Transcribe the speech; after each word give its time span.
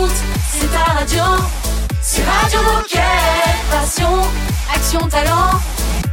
écoutes, 0.00 0.16
c'est 0.52 0.70
ta 0.70 0.92
radio. 0.92 1.22
C'est 2.02 2.22
Radio 2.24 2.60
Moquette. 2.62 3.00
Passion, 3.70 4.22
action, 4.74 5.00
talent. 5.08 5.60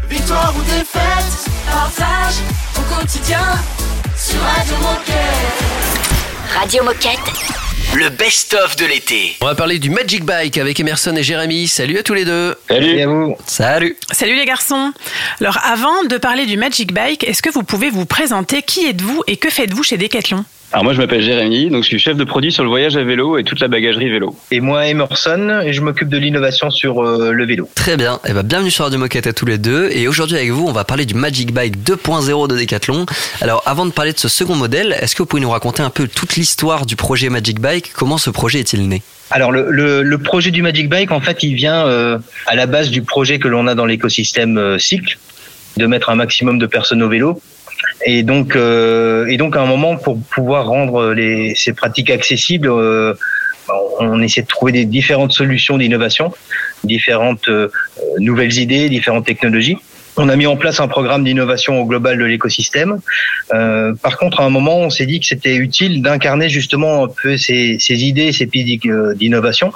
Victoire 0.09 0.53
ou 0.57 0.61
défaite, 0.63 1.49
partage 1.69 2.35
au 2.77 2.95
quotidien 2.95 3.41
sur 4.15 4.39
Radio 4.41 4.75
Moquette. 4.77 6.59
Radio 6.59 6.83
Moquette. 6.83 7.33
Le 7.95 8.09
best-of 8.09 8.75
de 8.75 8.85
l'été. 8.85 9.37
On 9.41 9.45
va 9.45 9.55
parler 9.55 9.79
du 9.79 9.89
Magic 9.89 10.23
Bike 10.23 10.57
avec 10.57 10.79
Emerson 10.79 11.15
et 11.15 11.23
Jérémy. 11.23 11.67
Salut 11.67 11.97
à 11.97 12.03
tous 12.03 12.13
les 12.13 12.25
deux. 12.25 12.55
Salut 12.67 13.01
à 13.01 13.07
vous. 13.07 13.35
Salut. 13.47 13.97
Salut 14.11 14.35
les 14.35 14.45
garçons. 14.45 14.91
Alors 15.41 15.57
avant 15.63 16.03
de 16.03 16.17
parler 16.17 16.45
du 16.45 16.57
Magic 16.57 16.93
Bike, 16.93 17.23
est-ce 17.23 17.41
que 17.41 17.49
vous 17.49 17.63
pouvez 17.63 17.89
vous 17.89 18.05
présenter? 18.05 18.61
Qui 18.61 18.85
êtes-vous 18.87 19.23
et 19.27 19.37
que 19.37 19.49
faites-vous 19.49 19.83
chez 19.83 19.97
Decathlon? 19.97 20.45
Alors 20.73 20.83
moi 20.83 20.91
je 20.91 20.99
m'appelle 20.99 21.21
Jérémy, 21.21 21.69
donc 21.69 21.83
je 21.83 21.87
suis 21.87 21.99
chef 21.99 22.17
de 22.17 22.25
produit 22.25 22.51
sur 22.51 22.61
le 22.61 22.69
voyage 22.69 22.97
à 22.97 23.03
vélo 23.03 23.37
et 23.37 23.45
toute 23.45 23.61
la 23.61 23.69
bagagerie 23.69 24.09
vélo. 24.09 24.35
Et 24.51 24.59
moi 24.59 24.85
Emerson, 24.87 25.61
et 25.63 25.71
je 25.71 25.81
m'occupe 25.81 26.09
de 26.09 26.17
l'innovation 26.17 26.69
sur 26.69 27.01
euh, 27.01 27.31
le 27.31 27.45
vélo. 27.45 27.69
Très 27.73 27.95
bien, 27.95 28.15
et 28.25 28.31
eh 28.31 28.33
ben, 28.33 28.43
bienvenue 28.43 28.69
sur 28.69 28.83
Radio 28.83 28.99
Moquette 28.99 29.27
à 29.27 29.33
tous 29.33 29.45
les 29.45 29.57
deux. 29.57 29.89
Et 29.93 30.09
aujourd'hui 30.09 30.35
avec 30.35 30.51
vous, 30.51 30.67
on 30.67 30.73
va 30.73 30.83
parler 30.83 31.05
du 31.05 31.13
Magic 31.13 31.53
Bike 31.53 31.77
2.0 31.77 32.49
de 32.49 32.57
Decathlon. 32.57 33.05
Alors 33.39 33.63
avant 33.65 33.85
de 33.85 33.91
parler 33.91 34.11
de 34.11 34.19
ce 34.19 34.27
second 34.27 34.55
modèle, 34.55 34.97
est-ce 34.99 35.15
que 35.15 35.23
vous 35.23 35.25
pouvez 35.25 35.41
nous 35.41 35.49
raconter 35.49 35.83
un 35.83 35.89
peu 35.89 36.05
toute 36.05 36.35
l'histoire 36.35 36.85
du 36.85 36.97
projet 36.97 37.29
Magic 37.29 37.61
Bike? 37.61 37.93
Comment 37.93 38.17
ce 38.17 38.29
projet 38.29 38.59
est-il 38.59 38.89
né? 38.89 39.01
Alors 39.31 39.53
le, 39.53 40.03
le, 40.03 40.17
projet 40.17 40.51
du 40.51 40.61
Magic 40.61 40.89
Bike, 40.89 41.11
en 41.11 41.21
fait, 41.21 41.43
il 41.43 41.53
vient 41.53 41.85
euh, 41.85 42.17
à 42.45 42.55
la 42.55 42.65
base 42.65 42.89
du 42.89 43.03
projet 43.03 43.39
que 43.39 43.47
l'on 43.47 43.67
a 43.67 43.75
dans 43.75 43.85
l'écosystème 43.85 44.57
euh, 44.57 44.77
cycle, 44.77 45.17
de 45.77 45.85
mettre 45.85 46.09
un 46.09 46.15
maximum 46.15 46.59
de 46.59 46.65
personnes 46.65 47.03
au 47.03 47.09
vélo. 47.09 47.41
Et 48.05 48.23
donc, 48.23 48.55
euh, 48.55 49.25
et 49.27 49.37
donc 49.37 49.55
à 49.55 49.61
un 49.61 49.65
moment, 49.65 49.97
pour 49.97 50.19
pouvoir 50.21 50.67
rendre 50.67 51.13
les, 51.13 51.53
ces 51.55 51.73
pratiques 51.73 52.09
accessibles, 52.09 52.69
euh, 52.69 53.13
on 53.99 54.21
essaie 54.21 54.41
de 54.41 54.47
trouver 54.47 54.71
des 54.71 54.85
différentes 54.85 55.33
solutions 55.33 55.77
d'innovation, 55.77 56.33
différentes 56.83 57.49
euh, 57.49 57.69
nouvelles 58.19 58.57
idées, 58.57 58.89
différentes 58.89 59.25
technologies. 59.25 59.77
On 60.19 60.29
a 60.29 60.35
mis 60.35 60.47
en 60.47 60.57
place 60.57 60.79
un 60.79 60.87
programme 60.87 61.23
d'innovation 61.23 61.79
au 61.79 61.85
global 61.85 62.17
de 62.17 62.25
l'écosystème. 62.25 62.99
Euh, 63.53 63.93
par 64.01 64.17
contre, 64.17 64.39
à 64.39 64.45
un 64.45 64.49
moment, 64.49 64.79
on 64.79 64.89
s'est 64.89 65.05
dit 65.05 65.19
que 65.19 65.27
c'était 65.27 65.55
utile 65.55 66.01
d'incarner 66.01 66.49
justement 66.49 67.03
un 67.03 67.07
peu 67.07 67.37
ces, 67.37 67.77
ces 67.79 68.03
idées, 68.03 68.31
ces 68.31 68.47
pistes 68.47 68.81
d'innovation 69.15 69.71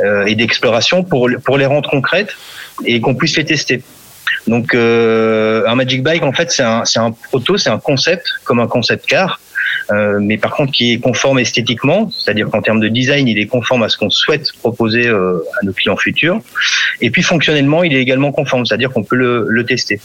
euh, 0.00 0.24
et 0.26 0.36
d'exploration 0.36 1.02
pour, 1.02 1.28
pour 1.44 1.58
les 1.58 1.66
rendre 1.66 1.90
concrètes 1.90 2.36
et 2.84 3.00
qu'on 3.00 3.16
puisse 3.16 3.36
les 3.36 3.44
tester. 3.44 3.82
Donc 4.46 4.74
euh, 4.74 5.64
un 5.66 5.74
Magic 5.74 6.02
Bike, 6.02 6.22
en 6.22 6.32
fait, 6.32 6.50
c'est 6.50 6.62
un, 6.62 6.84
c'est 6.84 6.98
un 6.98 7.12
proto, 7.12 7.56
c'est 7.56 7.70
un 7.70 7.78
concept, 7.78 8.26
comme 8.44 8.60
un 8.60 8.66
concept 8.66 9.06
car, 9.06 9.40
euh, 9.90 10.18
mais 10.20 10.38
par 10.38 10.52
contre 10.52 10.72
qui 10.72 10.92
est 10.92 10.98
conforme 10.98 11.38
esthétiquement, 11.38 12.10
c'est-à-dire 12.10 12.48
qu'en 12.50 12.62
termes 12.62 12.80
de 12.80 12.88
design, 12.88 13.28
il 13.28 13.38
est 13.38 13.46
conforme 13.46 13.82
à 13.82 13.88
ce 13.88 13.96
qu'on 13.96 14.10
souhaite 14.10 14.52
proposer 14.60 15.06
euh, 15.06 15.38
à 15.60 15.64
nos 15.64 15.72
clients 15.72 15.96
futurs. 15.96 16.40
Et 17.00 17.10
puis 17.10 17.22
fonctionnellement, 17.22 17.82
il 17.82 17.94
est 17.94 18.00
également 18.00 18.32
conforme, 18.32 18.66
c'est-à-dire 18.66 18.90
qu'on 18.90 19.04
peut 19.04 19.16
le, 19.16 19.64
tester. 19.64 20.00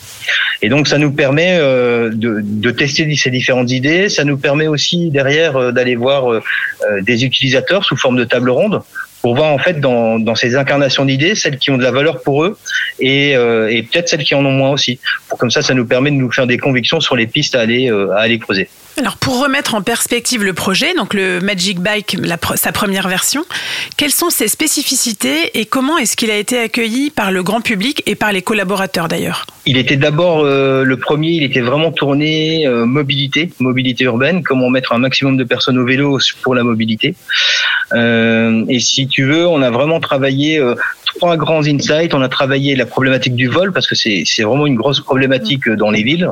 Et 0.62 0.70
donc 0.70 0.88
ça 0.88 1.00
nous 1.00 1.12
permet 1.12 1.58
de, 1.58 2.42
de, 2.44 2.72
tester 2.72 3.16
ces 3.16 3.32
différentes 3.32 3.72
idées. 3.72 4.08
Ça 4.08 4.24
nous 4.24 4.38
permet 4.38 4.68
aussi 4.68 5.10
derrière 5.10 5.74
d'aller 5.74 5.96
voir 5.96 6.42
des 7.02 7.26
utilisateurs 7.26 7.84
sous 7.84 7.98
forme 7.98 8.18
de 8.18 8.24
table 8.24 8.52
ronde 8.52 8.82
pour 9.28 9.36
voir 9.36 9.52
en 9.52 9.58
fait 9.58 9.82
dans, 9.82 10.36
ces 10.36 10.56
incarnations 10.56 11.04
d'idées 11.04 11.36
celles 11.36 11.58
qui 11.58 11.70
ont 11.70 11.78
de 11.78 11.84
la 11.84 11.92
valeur 11.92 12.22
pour 12.22 12.46
eux 12.46 12.58
et, 12.98 13.36
euh, 13.36 13.68
et 13.70 13.84
peut-être 13.84 14.08
celles 14.08 14.24
qui 14.24 14.34
en 14.36 14.46
ont 14.46 14.54
moins 14.54 14.70
aussi. 14.70 15.02
Pour 15.28 15.38
comme 15.38 15.52
ça, 15.52 15.62
ça 15.62 15.74
nous 15.74 15.86
permet 15.86 16.12
de 16.12 16.16
nous 16.16 16.32
faire 16.32 16.48
des 16.48 16.58
convictions 16.58 17.02
sur 17.02 17.18
les 17.18 17.28
pistes 17.28 17.54
à 17.54 17.60
aller 17.60 17.92
euh, 17.92 18.16
à 18.16 18.22
aller 18.22 18.40
creuser. 18.40 18.70
Alors 19.00 19.18
pour 19.18 19.40
remettre 19.40 19.76
en 19.76 19.84
perspective 19.84 20.44
le 20.44 20.54
projet, 20.54 20.96
donc 20.96 21.14
le 21.14 21.40
Magic 21.40 21.80
Bike, 21.80 22.18
sa 22.56 22.72
première 22.72 23.08
version, 23.08 23.46
quelles 23.96 24.12
sont 24.12 24.32
ses 24.32 24.48
spécificités 24.48 25.52
et 25.54 25.66
comment 25.66 26.00
est-ce 26.00 26.18
qu'il 26.18 26.32
a 26.32 26.36
été 26.36 26.58
accueilli 26.58 27.12
par 27.12 27.32
le 27.32 27.44
grand 27.44 27.62
public 27.62 28.02
et 28.08 28.16
par 28.16 28.32
les 28.32 28.42
collaborateurs 28.42 29.08
d'ailleurs? 29.08 29.46
Il 29.68 29.78
était 29.78 29.98
d'abord 29.98 30.44
euh, 30.44 30.84
le 30.84 30.98
premier, 30.98 31.30
il 31.30 31.44
était 31.44 31.62
vraiment 31.62 31.92
tourné 31.92 32.66
euh, 32.66 32.86
mobilité, 32.86 33.52
mobilité 33.60 34.06
urbaine, 34.06 34.42
comment 34.42 34.72
mettre 34.72 34.94
un 34.94 34.98
maximum 34.98 35.38
de 35.38 35.44
personnes 35.44 35.78
au 35.78 35.86
vélo 35.86 36.18
pour 36.42 36.56
la 36.56 36.64
mobilité. 36.64 37.14
Euh, 37.94 38.66
et 38.68 38.80
si 38.80 39.08
tu 39.08 39.26
veux, 39.26 39.46
on 39.46 39.62
a 39.62 39.70
vraiment 39.70 40.00
travaillé 40.00 40.60
trois 41.18 41.38
grands 41.38 41.66
insights. 41.66 42.14
On 42.14 42.22
a 42.22 42.30
travaillé 42.30 42.76
la 42.76 42.86
problématique 42.86 43.36
du 43.36 43.48
vol 43.48 43.72
parce 43.74 43.88
que 43.88 43.96
c'est 43.96 44.44
vraiment 44.44 44.68
une 44.68 44.76
grosse 44.76 45.02
problématique 45.02 45.70
dans 45.70 45.90
les 45.90 46.04
villes. 46.04 46.30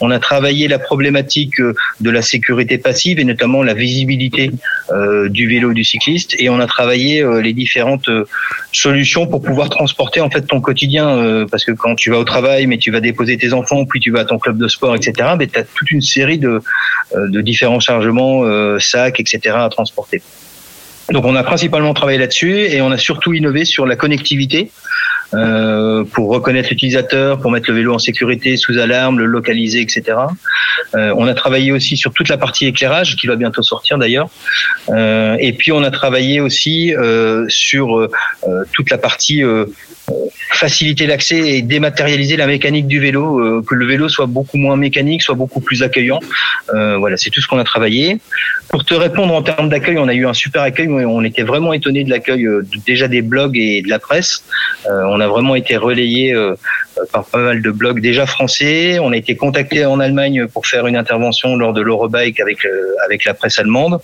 On 0.00 0.10
a 0.10 0.18
travaillé 0.18 0.66
la 0.68 0.78
problématique 0.78 1.60
de 2.00 2.10
la 2.10 2.20
sécurité 2.20 2.78
passive 2.78 3.20
et 3.20 3.24
notamment 3.24 3.62
la 3.62 3.74
visibilité 3.74 4.50
euh, 4.90 5.28
du 5.28 5.48
vélo 5.48 5.70
et 5.70 5.74
du 5.74 5.84
cycliste. 5.84 6.34
Et 6.38 6.48
on 6.48 6.58
a 6.58 6.66
travaillé 6.66 7.22
euh, 7.22 7.40
les 7.40 7.52
différentes 7.52 8.08
euh, 8.08 8.24
solutions 8.72 9.26
pour 9.26 9.40
pouvoir 9.42 9.70
transporter 9.70 10.20
en 10.20 10.30
fait 10.30 10.42
ton 10.42 10.60
quotidien. 10.60 11.08
Euh, 11.08 11.46
parce 11.50 11.64
que 11.64 11.72
quand 11.72 11.94
tu 11.94 12.10
vas 12.10 12.18
au 12.18 12.24
travail, 12.24 12.66
mais 12.66 12.78
tu 12.78 12.90
vas 12.90 13.00
déposer 13.00 13.36
tes 13.38 13.52
enfants, 13.52 13.84
puis 13.84 14.00
tu 14.00 14.10
vas 14.10 14.20
à 14.20 14.24
ton 14.24 14.38
club 14.38 14.58
de 14.58 14.68
sport, 14.68 14.94
etc. 14.96 15.30
Mais 15.38 15.46
tu 15.46 15.58
as 15.58 15.62
toute 15.62 15.90
une 15.90 16.02
série 16.02 16.38
de, 16.38 16.60
de 17.14 17.40
différents 17.40 17.80
chargements, 17.80 18.42
sacs, 18.80 19.20
etc. 19.20 19.56
à 19.58 19.68
transporter. 19.68 20.22
Donc 21.10 21.24
on 21.24 21.36
a 21.36 21.42
principalement 21.42 21.92
travaillé 21.94 22.18
là-dessus 22.18 22.60
et 22.60 22.80
on 22.80 22.90
a 22.90 22.98
surtout 22.98 23.34
innové 23.34 23.64
sur 23.64 23.86
la 23.86 23.96
connectivité 23.96 24.70
euh, 25.34 26.04
pour 26.04 26.28
reconnaître 26.28 26.68
l'utilisateur, 26.70 27.40
pour 27.40 27.50
mettre 27.50 27.70
le 27.70 27.76
vélo 27.76 27.94
en 27.94 27.98
sécurité, 27.98 28.56
sous 28.56 28.78
alarme, 28.78 29.18
le 29.18 29.26
localiser, 29.26 29.80
etc. 29.80 30.18
Euh, 30.94 31.14
on 31.16 31.26
a 31.26 31.34
travaillé 31.34 31.72
aussi 31.72 31.96
sur 31.96 32.12
toute 32.12 32.28
la 32.28 32.36
partie 32.36 32.66
éclairage 32.66 33.16
qui 33.16 33.26
va 33.26 33.36
bientôt 33.36 33.62
sortir 33.62 33.98
d'ailleurs. 33.98 34.28
Euh, 34.90 35.36
et 35.40 35.52
puis 35.52 35.72
on 35.72 35.82
a 35.82 35.90
travaillé 35.90 36.40
aussi 36.40 36.94
sur 37.48 38.08
toute 38.72 38.90
la 38.90 38.98
partie 38.98 39.42
faciliter 40.50 41.06
l'accès 41.06 41.38
et 41.38 41.62
dématérialiser 41.62 42.36
la 42.36 42.46
mécanique 42.46 42.86
du 42.86 43.00
vélo, 43.00 43.62
que 43.62 43.74
le 43.74 43.86
vélo 43.86 44.08
soit 44.08 44.26
beaucoup 44.26 44.58
moins 44.58 44.76
mécanique, 44.76 45.22
soit 45.22 45.34
beaucoup 45.34 45.60
plus 45.60 45.82
accueillant. 45.82 46.20
voilà, 46.72 47.16
c'est 47.16 47.30
tout 47.30 47.40
ce 47.40 47.48
qu'on 47.48 47.58
a 47.58 47.64
travaillé. 47.64 48.18
Pour 48.68 48.84
te 48.84 48.94
répondre 48.94 49.34
en 49.34 49.42
termes 49.42 49.68
d'accueil, 49.68 49.98
on 49.98 50.08
a 50.08 50.14
eu 50.14 50.26
un 50.26 50.34
super 50.34 50.62
accueil. 50.62 50.88
On 50.88 51.22
était 51.22 51.42
vraiment 51.42 51.72
étonné 51.72 52.04
de 52.04 52.10
l'accueil 52.10 52.46
déjà 52.86 53.08
des 53.08 53.22
blogs 53.22 53.56
et 53.56 53.82
de 53.82 53.88
la 53.88 53.98
presse. 53.98 54.44
Vraiment 55.28 55.54
été 55.54 55.76
relayé 55.76 56.34
par 57.12 57.24
pas 57.24 57.38
mal 57.38 57.62
de 57.62 57.70
blogs 57.70 58.00
déjà 58.00 58.26
français. 58.26 58.98
On 58.98 59.12
a 59.12 59.16
été 59.16 59.36
contacté 59.36 59.84
en 59.84 60.00
Allemagne 60.00 60.46
pour 60.46 60.66
faire 60.66 60.86
une 60.86 60.96
intervention 60.96 61.56
lors 61.56 61.72
de 61.72 61.80
l'Eurobike 61.80 62.40
avec 62.40 62.66
avec 63.04 63.24
la 63.24 63.34
presse 63.34 63.58
allemande. 63.58 64.00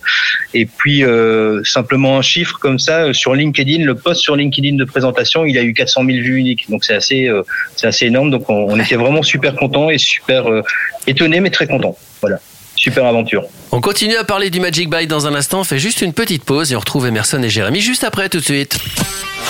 Et 0.53 0.65
puis 0.65 1.03
euh, 1.03 1.63
simplement 1.63 2.17
un 2.17 2.21
chiffre 2.21 2.57
comme 2.59 2.79
ça 2.79 3.13
sur 3.13 3.33
LinkedIn, 3.35 3.83
le 3.83 3.95
post 3.95 4.21
sur 4.21 4.35
LinkedIn 4.35 4.75
de 4.75 4.85
présentation, 4.85 5.45
il 5.45 5.57
a 5.57 5.63
eu 5.63 5.73
400 5.73 6.05
000 6.05 6.17
vues 6.19 6.37
uniques. 6.37 6.69
Donc 6.69 6.83
c'est 6.83 6.95
assez 6.95 7.27
euh, 7.27 7.43
c'est 7.75 7.87
assez 7.87 8.05
énorme. 8.05 8.31
Donc 8.31 8.49
on, 8.49 8.67
on, 8.69 8.79
était 8.79 8.95
vraiment 8.95 9.23
super 9.23 9.55
content 9.55 9.89
et 9.89 9.97
super 9.97 10.49
euh, 10.49 10.63
étonné 11.07 11.39
mais 11.39 11.49
très 11.49 11.67
content. 11.67 11.95
Voilà. 12.21 12.39
Super 12.81 13.05
aventure. 13.05 13.43
On 13.71 13.79
continue 13.79 14.15
à 14.15 14.23
parler 14.23 14.49
du 14.49 14.59
Magic 14.59 14.89
Bike 14.89 15.07
dans 15.07 15.27
un 15.27 15.35
instant. 15.35 15.59
On 15.59 15.63
fait 15.63 15.77
juste 15.77 16.01
une 16.01 16.13
petite 16.13 16.43
pause 16.43 16.71
et 16.71 16.75
on 16.75 16.79
retrouve 16.79 17.05
Emerson 17.05 17.39
et 17.43 17.47
Jérémy 17.47 17.79
juste 17.79 18.03
après, 18.03 18.27
tout 18.27 18.39
de 18.39 18.43
suite. 18.43 18.75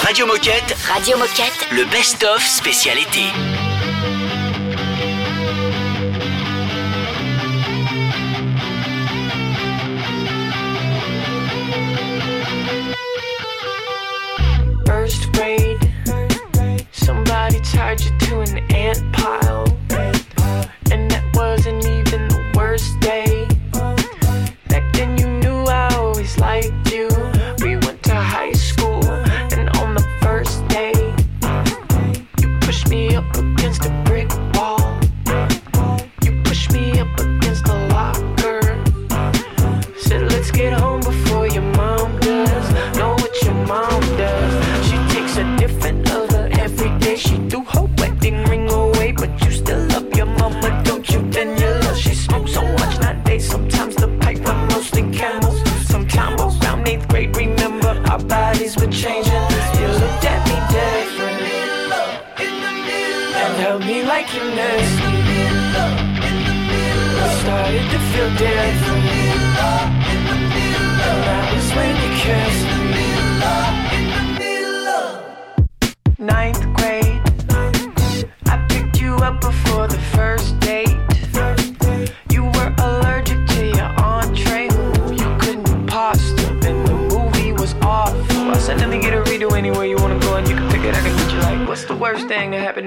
Radio 0.04 0.26
Moquette. 0.26 0.76
Radio 0.94 1.18
Moquette. 1.18 1.66
Le 1.72 1.86
best-of 1.86 2.46
spécial 2.46 2.98
été. 2.98 3.22
First 14.86 15.32
grade, 15.32 15.80
somebody 16.92 17.62
tied 17.62 18.02
you 18.02 18.12
to 18.28 18.42
an 18.42 18.58
ant 18.76 19.12
pile, 19.14 19.64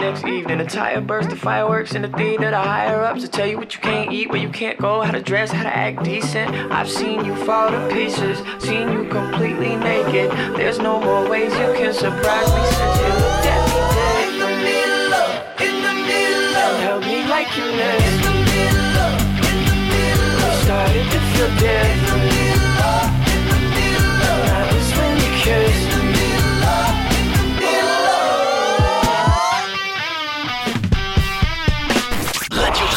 next 0.04 0.24
evening. 0.26 0.60
A 0.60 0.66
tire 0.66 1.00
burst, 1.00 1.30
the 1.30 1.36
fireworks, 1.36 1.94
and 1.94 2.04
the 2.04 2.08
thing 2.08 2.40
that 2.40 2.52
I 2.52 2.64
higher 2.64 3.02
ups 3.02 3.22
to 3.22 3.28
tell 3.28 3.46
you 3.46 3.56
what 3.56 3.74
you 3.74 3.80
can't 3.80 4.12
eat, 4.12 4.28
where 4.28 4.40
you 4.40 4.50
can't 4.50 4.78
go, 4.78 5.00
how 5.00 5.12
to 5.12 5.22
dress, 5.22 5.50
how 5.50 5.62
to 5.62 5.74
act 5.74 6.04
decent. 6.04 6.50
I've 6.70 6.90
seen 6.90 7.24
you 7.24 7.34
fall 7.46 7.70
to 7.70 7.88
pieces, 7.90 8.38
seen 8.62 8.92
you 8.92 9.08
completely 9.08 9.76
naked. 9.76 10.30
There's 10.58 10.78
no 10.78 11.00
more 11.00 11.28
ways 11.28 11.52
you 11.52 11.72
can 11.78 11.94
surprise 11.94 12.50
me 12.56 12.64
since 12.78 12.96
you 13.00 13.12
looked 13.24 13.46
at 13.54 13.62
me 13.70 13.80
dead. 13.96 14.28
In 14.28 14.40
the 14.44 14.52
middle 14.68 15.14
of, 15.14 15.30
in 15.66 15.76
the 15.86 15.94
middle 16.10 16.56
of, 16.64 16.80
held 16.84 17.02
me 17.04 17.18
like 17.34 17.56
you 17.56 17.64
left. 17.64 18.04
In 18.04 18.20
the 18.26 18.34
middle 18.52 18.96
of, 19.06 19.14
in 19.50 19.58
the 19.70 19.78
middle 19.92 20.40
of, 20.48 20.54
started 20.64 21.06
to 21.12 21.18
feel 21.32 21.50
dead. 21.60 22.63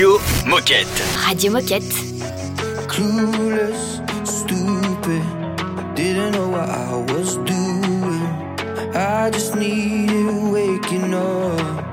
Radio 0.00 0.18
Moquette. 0.46 1.02
Radio 1.26 1.52
Moquette. 1.52 1.92
Clueless, 2.88 4.00
stupid. 4.26 5.22
I 5.76 5.92
didn't 5.94 6.32
know 6.32 6.48
what 6.48 6.70
I 6.70 6.96
was 7.12 7.36
doing. 7.44 8.22
I 8.96 9.28
just 9.28 9.56
needed 9.56 10.52
waking 10.54 11.12
up. 11.12 11.84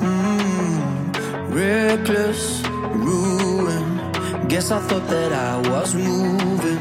Mm, 0.00 1.54
reckless, 1.54 2.62
ruin. 3.04 4.48
Guess 4.48 4.70
I 4.70 4.80
thought 4.80 5.06
that 5.08 5.34
I 5.34 5.60
was 5.68 5.94
moving 5.94 6.80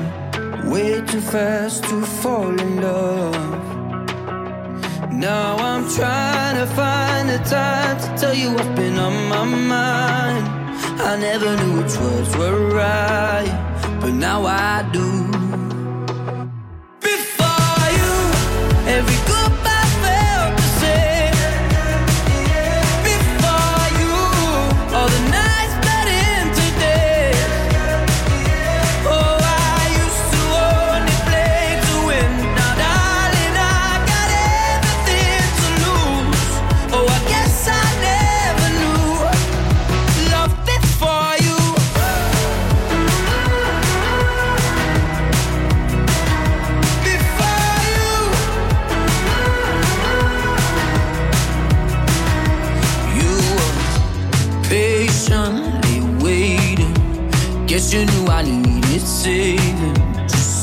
way 0.72 1.02
too 1.02 1.20
fast 1.20 1.84
to 1.90 2.02
fall 2.02 2.58
in 2.58 2.80
love. 2.80 3.55
Now 5.16 5.56
I'm 5.56 5.90
trying 5.90 6.58
to 6.58 6.66
find 6.76 7.30
the 7.30 7.38
time 7.50 7.98
to 8.02 8.22
tell 8.22 8.34
you 8.34 8.52
what's 8.52 8.68
been 8.80 8.98
on 8.98 9.30
my 9.30 9.46
mind. 9.46 10.46
I 11.02 11.18
never 11.18 11.56
knew 11.56 11.82
which 11.82 11.96
words 11.98 12.36
were 12.36 12.76
right, 12.76 13.98
but 14.02 14.12
now 14.12 14.46
I 14.46 14.88
do. 14.92 15.25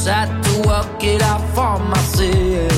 Had 0.05 0.43
to 0.43 0.69
work 0.69 1.05
it 1.05 1.23
out 1.23 1.41
for 1.55 1.79
myself. 1.79 2.73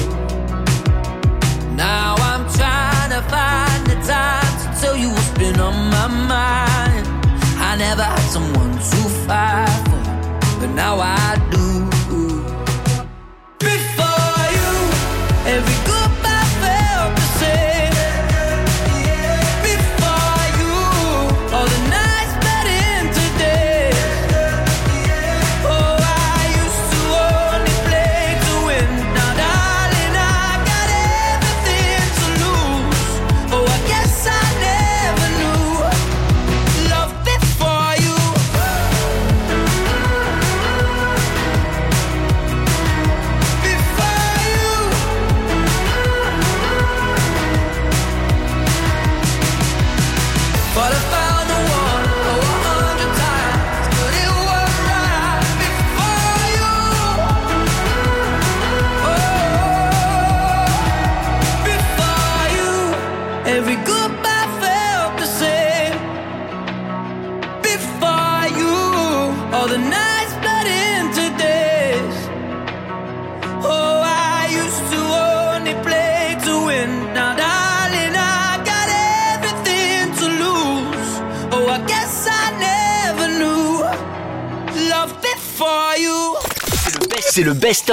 Now 1.75 2.15
I'm 2.19 2.45
trying 2.53 3.11
to 3.11 3.23
find 3.29 3.87
the 3.87 3.97
time 4.07 4.53
to 4.61 4.81
tell 4.81 4.95
you 4.97 5.09
what's 5.09 5.31
been 5.31 5.59
on 5.59 5.91
my 5.91 6.07
mind. 6.07 7.07
I 7.59 7.77
never 7.79 8.03
had 8.03 8.29
someone 8.31 8.73
to 8.73 9.09
fight 9.27 9.85
for, 9.89 10.61
but 10.61 10.75
now 10.75 11.01
I 11.01 11.37
do. 11.51 11.64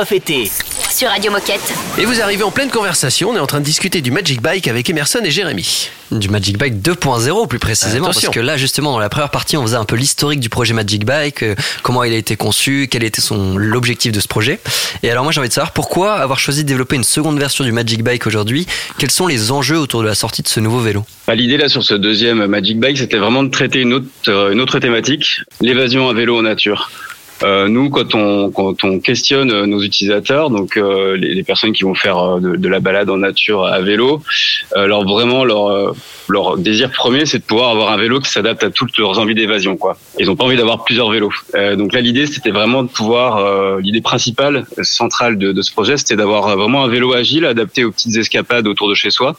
Été. 0.09 0.49
Sur 0.89 1.09
Radio 1.09 1.31
Moquette. 1.31 1.61
Et 1.97 2.05
vous 2.05 2.21
arrivez 2.21 2.43
en 2.43 2.51
pleine 2.51 2.69
conversation, 2.69 3.29
on 3.29 3.35
est 3.35 3.39
en 3.39 3.47
train 3.47 3.59
de 3.59 3.65
discuter 3.65 4.01
du 4.01 4.11
Magic 4.11 4.41
Bike 4.41 4.67
avec 4.67 4.89
Emerson 4.89 5.21
et 5.23 5.31
Jérémy. 5.31 5.89
Du 6.11 6.27
Magic 6.27 6.57
Bike 6.57 6.81
2.0 6.81 7.47
plus 7.47 7.59
précisément, 7.59 8.07
Attention. 8.07 8.27
parce 8.27 8.35
que 8.35 8.41
là 8.41 8.57
justement 8.57 8.91
dans 8.91 8.99
la 8.99 9.07
première 9.07 9.29
partie 9.29 9.55
on 9.55 9.61
faisait 9.63 9.77
un 9.77 9.85
peu 9.85 9.95
l'historique 9.95 10.41
du 10.41 10.49
projet 10.49 10.73
Magic 10.73 11.05
Bike, 11.05 11.43
euh, 11.43 11.55
comment 11.83 12.03
il 12.03 12.11
a 12.13 12.17
été 12.17 12.35
conçu, 12.35 12.89
quel 12.91 13.03
était 13.05 13.21
son 13.21 13.57
l'objectif 13.57 14.11
de 14.11 14.19
ce 14.19 14.27
projet. 14.27 14.59
Et 15.03 15.09
alors 15.11 15.23
moi 15.23 15.31
j'ai 15.31 15.39
envie 15.39 15.47
de 15.47 15.53
savoir 15.53 15.71
pourquoi 15.71 16.15
avoir 16.15 16.39
choisi 16.39 16.63
de 16.63 16.67
développer 16.67 16.97
une 16.97 17.05
seconde 17.05 17.39
version 17.39 17.63
du 17.63 17.71
Magic 17.71 18.03
Bike 18.03 18.27
aujourd'hui? 18.27 18.67
Quels 18.97 19.11
sont 19.11 19.27
les 19.27 19.51
enjeux 19.53 19.79
autour 19.79 20.01
de 20.01 20.07
la 20.07 20.15
sortie 20.15 20.41
de 20.41 20.49
ce 20.49 20.59
nouveau 20.59 20.79
vélo? 20.81 21.05
Bah, 21.27 21.35
L'idée 21.35 21.55
là 21.57 21.69
sur 21.69 21.83
ce 21.83 21.93
deuxième 21.93 22.45
Magic 22.47 22.77
Bike, 22.79 22.97
c'était 22.97 23.17
vraiment 23.17 23.43
de 23.43 23.49
traiter 23.49 23.79
une 23.79 23.93
autre, 23.93 24.05
euh, 24.27 24.51
une 24.51 24.59
autre 24.59 24.79
thématique, 24.79 25.39
l'évasion 25.61 26.09
à 26.09 26.13
vélo 26.13 26.37
en 26.37 26.41
nature. 26.41 26.91
Euh, 27.43 27.67
nous, 27.67 27.89
quand 27.89 28.13
on, 28.13 28.51
quand 28.51 28.83
on 28.83 28.99
questionne 28.99 29.51
euh, 29.51 29.65
nos 29.65 29.81
utilisateurs, 29.81 30.49
donc 30.49 30.77
euh, 30.77 31.17
les, 31.17 31.33
les 31.33 31.43
personnes 31.43 31.73
qui 31.73 31.83
vont 31.83 31.95
faire 31.95 32.37
de, 32.39 32.55
de 32.55 32.67
la 32.67 32.79
balade 32.79 33.09
en 33.09 33.17
nature 33.17 33.65
à 33.65 33.81
vélo, 33.81 34.21
leur 34.75 35.03
vraiment 35.03 35.43
leur 35.43 35.93
leur 36.29 36.57
désir 36.57 36.91
premier, 36.91 37.25
c'est 37.25 37.39
de 37.39 37.43
pouvoir 37.43 37.69
avoir 37.71 37.91
un 37.91 37.97
vélo 37.97 38.19
qui 38.19 38.29
s'adapte 38.29 38.63
à 38.63 38.69
toutes 38.69 38.97
leurs 38.97 39.19
envies 39.19 39.35
d'évasion. 39.35 39.75
Quoi. 39.75 39.97
Ils 40.19 40.27
n'ont 40.27 40.35
pas 40.35 40.45
envie 40.45 40.55
d'avoir 40.55 40.83
plusieurs 40.83 41.09
vélos. 41.09 41.33
Donc 41.77 41.93
là, 41.93 42.01
l'idée, 42.01 42.25
c'était 42.25 42.51
vraiment 42.51 42.83
de 42.83 42.89
pouvoir. 42.89 43.79
l'idée 43.79 44.01
principale, 44.01 44.65
centrale 44.81 45.37
de, 45.37 45.51
de 45.51 45.61
ce 45.61 45.71
projet, 45.71 45.97
c'était 45.97 46.15
d'avoir 46.15 46.55
vraiment 46.55 46.85
un 46.85 46.87
vélo 46.87 47.13
agile 47.13 47.45
adapté 47.45 47.83
aux 47.83 47.91
petites 47.91 48.15
escapades 48.15 48.67
autour 48.67 48.89
de 48.89 48.93
chez 48.93 49.11
soi 49.11 49.35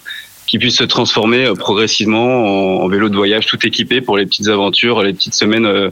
qui 0.46 0.58
puisse 0.58 0.76
se 0.76 0.84
transformer 0.84 1.50
progressivement 1.58 2.82
en, 2.82 2.88
vélo 2.88 3.08
de 3.08 3.16
voyage 3.16 3.46
tout 3.46 3.64
équipé 3.66 4.02
pour 4.02 4.18
les 4.18 4.26
petites 4.26 4.48
aventures, 4.48 5.02
les 5.02 5.14
petites 5.14 5.34
semaines 5.34 5.90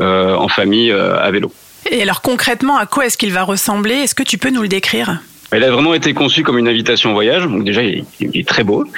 en 0.00 0.48
famille 0.48 0.90
euh, 0.90 1.18
à 1.18 1.30
vélo. 1.30 1.52
Et 1.90 2.02
alors 2.02 2.22
concrètement, 2.22 2.76
à 2.76 2.86
quoi 2.86 3.06
est-ce 3.06 3.18
qu'il 3.18 3.32
va 3.32 3.42
ressembler? 3.42 3.94
Est-ce 3.94 4.14
que 4.14 4.22
tu 4.22 4.38
peux 4.38 4.50
nous 4.50 4.62
le 4.62 4.68
décrire? 4.68 5.20
Il 5.54 5.62
a 5.64 5.70
vraiment 5.70 5.92
été 5.92 6.14
conçu 6.14 6.42
comme 6.42 6.56
une 6.56 6.68
invitation 6.68 7.10
au 7.10 7.12
voyage. 7.12 7.42
Donc 7.42 7.64
déjà, 7.64 7.82
il 7.82 8.04
est, 8.20 8.48
très 8.48 8.64
beau. 8.64 8.84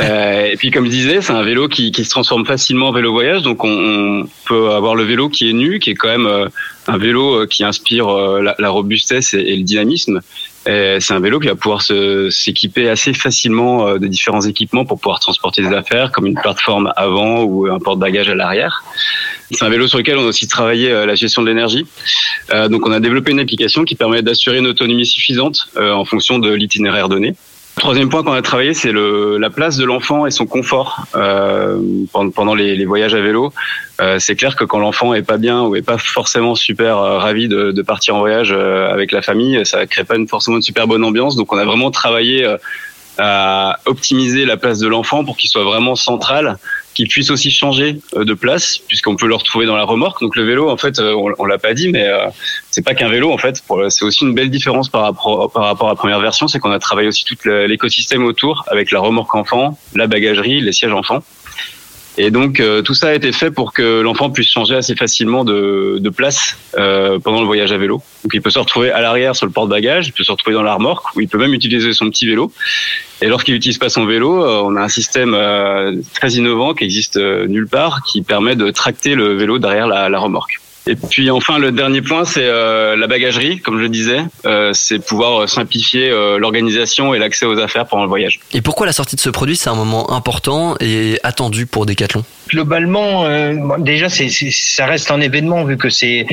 Euh, 0.00 0.46
et 0.46 0.56
puis, 0.56 0.70
comme 0.70 0.86
je 0.86 0.90
disais, 0.90 1.20
c'est 1.20 1.32
un 1.32 1.42
vélo 1.42 1.68
qui, 1.68 1.92
qui 1.92 2.04
se 2.04 2.10
transforme 2.10 2.46
facilement 2.46 2.88
en 2.88 2.92
vélo 2.92 3.12
voyage. 3.12 3.42
Donc, 3.42 3.64
on, 3.64 3.68
on 3.68 4.28
peut 4.46 4.70
avoir 4.70 4.94
le 4.94 5.04
vélo 5.04 5.28
qui 5.28 5.50
est 5.50 5.52
nu, 5.52 5.78
qui 5.78 5.90
est 5.90 5.94
quand 5.94 6.08
même 6.08 6.26
euh, 6.26 6.48
un 6.86 6.98
vélo 6.98 7.42
euh, 7.42 7.46
qui 7.46 7.64
inspire 7.64 8.08
euh, 8.08 8.40
la, 8.40 8.54
la 8.58 8.70
robustesse 8.70 9.34
et, 9.34 9.40
et 9.40 9.56
le 9.56 9.62
dynamisme. 9.62 10.20
Et 10.68 10.98
C'est 11.00 11.14
un 11.14 11.20
vélo 11.20 11.40
qui 11.40 11.48
va 11.48 11.54
pouvoir 11.54 11.82
s'équiper 11.82 12.88
assez 12.88 13.14
facilement 13.14 13.86
euh, 13.86 13.98
de 13.98 14.06
différents 14.06 14.42
équipements 14.42 14.84
pour 14.84 15.00
pouvoir 15.00 15.18
transporter 15.18 15.62
des 15.62 15.74
affaires, 15.74 16.12
comme 16.12 16.26
une 16.26 16.34
plateforme 16.34 16.92
avant 16.96 17.42
ou 17.42 17.66
un 17.66 17.78
porte-bagages 17.78 18.28
à 18.28 18.34
l'arrière. 18.34 18.84
C'est 19.50 19.64
un 19.64 19.70
vélo 19.70 19.86
sur 19.88 19.98
lequel 19.98 20.18
on 20.18 20.24
a 20.24 20.26
aussi 20.26 20.46
travaillé 20.46 20.90
euh, 20.90 21.06
la 21.06 21.14
gestion 21.14 21.42
de 21.42 21.48
l'énergie. 21.48 21.86
Euh, 22.52 22.68
donc 22.68 22.86
on 22.86 22.92
a 22.92 23.00
développé 23.00 23.30
une 23.30 23.40
application 23.40 23.84
qui 23.84 23.94
permet 23.94 24.22
d'assurer 24.22 24.58
une 24.58 24.66
autonomie 24.66 25.06
suffisante 25.06 25.68
euh, 25.76 25.92
en 25.92 26.04
fonction 26.04 26.38
de 26.38 26.52
l'itinéraire 26.52 27.08
donné. 27.08 27.34
Troisième 27.78 28.08
point 28.08 28.24
qu'on 28.24 28.32
a 28.32 28.42
travaillé, 28.42 28.74
c'est 28.74 28.90
le, 28.90 29.38
la 29.38 29.50
place 29.50 29.76
de 29.76 29.84
l'enfant 29.84 30.26
et 30.26 30.32
son 30.32 30.46
confort 30.46 31.06
euh, 31.14 31.78
pendant, 32.12 32.54
les, 32.54 32.74
les 32.74 32.84
voyages 32.84 33.14
à 33.14 33.20
vélo. 33.20 33.52
Euh, 34.00 34.18
c'est 34.18 34.34
clair 34.34 34.56
que 34.56 34.64
quand 34.64 34.80
l'enfant 34.80 35.14
est 35.14 35.22
pas 35.22 35.38
bien 35.38 35.62
ou 35.62 35.76
est 35.76 35.82
pas 35.82 35.96
forcément 35.96 36.56
super 36.56 36.98
euh, 36.98 37.18
ravi 37.18 37.46
de, 37.46 37.70
de 37.70 37.82
partir 37.82 38.16
en 38.16 38.18
voyage 38.18 38.52
euh, 38.52 38.92
avec 38.92 39.12
la 39.12 39.22
famille, 39.22 39.64
ça 39.64 39.86
crée 39.86 40.04
pas 40.04 40.16
une, 40.16 40.26
forcément 40.26 40.56
une 40.56 40.62
super 40.62 40.88
bonne 40.88 41.04
ambiance. 41.04 41.36
Donc 41.36 41.52
on 41.52 41.56
a 41.56 41.64
vraiment 41.64 41.90
travaillé 41.92 42.44
euh, 42.44 42.56
à 43.18 43.78
optimiser 43.86 44.44
la 44.44 44.56
place 44.56 44.78
de 44.80 44.88
l'enfant 44.88 45.24
pour 45.24 45.36
qu'il 45.36 45.48
soit 45.48 45.64
vraiment 45.64 45.94
central, 45.94 46.58
qu'il 46.94 47.08
puisse 47.08 47.30
aussi 47.30 47.50
changer 47.50 48.00
euh, 48.14 48.24
de 48.24 48.34
place 48.34 48.78
puisqu'on 48.88 49.16
peut 49.16 49.26
le 49.26 49.34
retrouver 49.34 49.66
dans 49.66 49.76
la 49.76 49.84
remorque. 49.84 50.20
Donc 50.20 50.36
le 50.36 50.44
vélo, 50.44 50.68
en 50.68 50.76
fait, 50.76 50.98
euh, 50.98 51.14
on, 51.14 51.32
on 51.38 51.44
l'a 51.44 51.58
pas 51.58 51.74
dit, 51.74 51.88
mais 51.88 52.06
euh, 52.06 52.26
c'est 52.70 52.84
pas 52.84 52.94
qu'un 52.94 53.08
vélo 53.08 53.32
en 53.32 53.38
fait. 53.38 53.62
C'est 53.88 54.04
aussi 54.04 54.24
une 54.24 54.34
belle 54.34 54.50
différence 54.50 54.88
par 54.88 55.02
rapport, 55.02 55.52
à 55.56 55.88
la 55.88 55.94
première 55.94 56.20
version, 56.20 56.48
c'est 56.48 56.58
qu'on 56.58 56.72
a 56.72 56.78
travaillé 56.78 57.08
aussi 57.08 57.24
tout 57.24 57.36
l'écosystème 57.44 58.24
autour 58.24 58.64
avec 58.68 58.90
la 58.90 59.00
remorque 59.00 59.34
enfant, 59.34 59.78
la 59.94 60.06
bagagerie, 60.06 60.60
les 60.60 60.72
sièges 60.72 60.92
enfants. 60.92 61.22
Et 62.20 62.32
donc 62.32 62.58
euh, 62.58 62.82
tout 62.82 62.94
ça 62.94 63.10
a 63.10 63.14
été 63.14 63.30
fait 63.30 63.52
pour 63.52 63.72
que 63.72 64.00
l'enfant 64.00 64.28
puisse 64.28 64.50
changer 64.50 64.74
assez 64.74 64.96
facilement 64.96 65.44
de, 65.44 65.98
de 66.00 66.10
place 66.10 66.56
euh, 66.76 67.20
pendant 67.20 67.40
le 67.40 67.46
voyage 67.46 67.70
à 67.70 67.78
vélo. 67.78 68.02
Donc 68.24 68.34
il 68.34 68.42
peut 68.42 68.50
se 68.50 68.58
retrouver 68.58 68.90
à 68.90 69.00
l'arrière 69.00 69.36
sur 69.36 69.46
le 69.46 69.52
porte-bagages, 69.52 70.08
il 70.08 70.12
peut 70.12 70.24
se 70.24 70.32
retrouver 70.32 70.54
dans 70.54 70.64
la 70.64 70.74
remorque, 70.74 71.14
ou 71.14 71.20
il 71.20 71.28
peut 71.28 71.38
même 71.38 71.54
utiliser 71.54 71.92
son 71.92 72.10
petit 72.10 72.26
vélo. 72.26 72.50
Et 73.22 73.28
lorsqu'il 73.28 73.54
n'utilise 73.54 73.78
pas 73.78 73.88
son 73.88 74.04
vélo, 74.04 74.44
euh, 74.44 74.62
on 74.64 74.74
a 74.74 74.82
un 74.82 74.88
système 74.88 75.36
très 76.12 76.32
innovant 76.32 76.74
qui 76.74 76.82
existe 76.82 77.16
nulle 77.16 77.68
part, 77.68 78.02
qui 78.02 78.22
permet 78.22 78.56
de 78.56 78.68
tracter 78.70 79.14
le 79.14 79.34
vélo 79.34 79.60
derrière 79.60 79.86
la, 79.86 80.08
la 80.08 80.18
remorque. 80.18 80.60
Et 80.88 80.96
puis 80.96 81.30
enfin, 81.30 81.58
le 81.58 81.70
dernier 81.70 82.00
point, 82.00 82.24
c'est 82.24 82.46
euh, 82.46 82.96
la 82.96 83.06
bagagerie, 83.06 83.58
comme 83.60 83.76
je 83.76 83.82
le 83.82 83.88
disais, 83.90 84.20
euh, 84.46 84.70
c'est 84.72 84.98
pouvoir 85.04 85.46
simplifier 85.48 86.08
euh, 86.10 86.38
l'organisation 86.38 87.12
et 87.14 87.18
l'accès 87.18 87.44
aux 87.44 87.58
affaires 87.58 87.86
pendant 87.86 88.04
le 88.04 88.08
voyage. 88.08 88.40
Et 88.54 88.62
pourquoi 88.62 88.86
la 88.86 88.92
sortie 88.92 89.14
de 89.14 89.20
ce 89.20 89.28
produit 89.28 89.56
c'est 89.56 89.68
un 89.68 89.74
moment 89.74 90.10
important 90.12 90.76
et 90.80 91.18
attendu 91.22 91.66
pour 91.66 91.84
Decathlon? 91.84 92.24
Globalement, 92.48 93.26
euh, 93.26 93.52
bon, 93.54 93.76
déjà, 93.78 94.08
c'est, 94.08 94.30
c'est- 94.30 94.50
ça 94.50 94.86
reste 94.86 95.10
un 95.10 95.20
événement 95.20 95.64
vu 95.64 95.76
que 95.76 95.90
c'est 95.90 96.26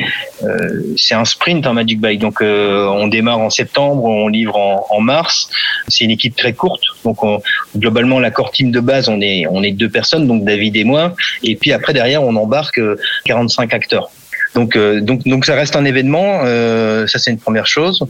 euh, 0.43 0.81
c'est 0.95 1.15
un 1.15 1.25
sprint 1.25 1.67
un 1.67 1.73
Magic 1.73 1.99
Bike. 1.99 2.19
Donc, 2.21 2.41
euh, 2.41 2.85
on 2.87 3.07
démarre 3.07 3.39
en 3.39 3.49
septembre, 3.49 4.05
on 4.05 4.29
livre 4.29 4.55
en, 4.55 4.85
en 4.89 5.01
mars. 5.01 5.49
C'est 5.89 6.05
une 6.05 6.11
équipe 6.11 6.35
très 6.37 6.53
courte. 6.53 6.83
Donc, 7.03 7.21
on- 7.23 7.41
globalement, 7.75 8.19
la 8.21 8.31
core 8.31 8.51
team 8.51 8.71
de 8.71 8.79
base, 8.79 9.09
on 9.09 9.19
est 9.19 9.43
on 9.49 9.61
est 9.63 9.71
deux 9.71 9.89
personnes, 9.89 10.27
donc 10.27 10.45
David 10.45 10.77
et 10.77 10.85
moi. 10.85 11.13
Et 11.43 11.57
puis 11.57 11.73
après, 11.73 11.91
derrière, 11.93 12.23
on 12.23 12.35
embarque 12.37 12.79
euh, 12.79 12.95
45 13.25 13.73
acteurs. 13.73 14.09
Donc, 14.55 14.75
euh, 14.75 15.01
donc, 15.01 15.23
donc, 15.25 15.45
ça 15.45 15.55
reste 15.55 15.75
un 15.75 15.85
événement. 15.85 16.41
euh, 16.45 17.05
ça, 17.07 17.19
c'est 17.19 17.31
une 17.31 17.39
première 17.39 17.67
chose. 17.67 18.03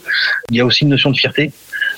Il 0.50 0.56
y 0.56 0.62
a 0.62 0.66
aussi 0.66 0.84
une 0.84 0.90
notion 0.90 1.10
de 1.10 1.18
fierté. 1.18 1.52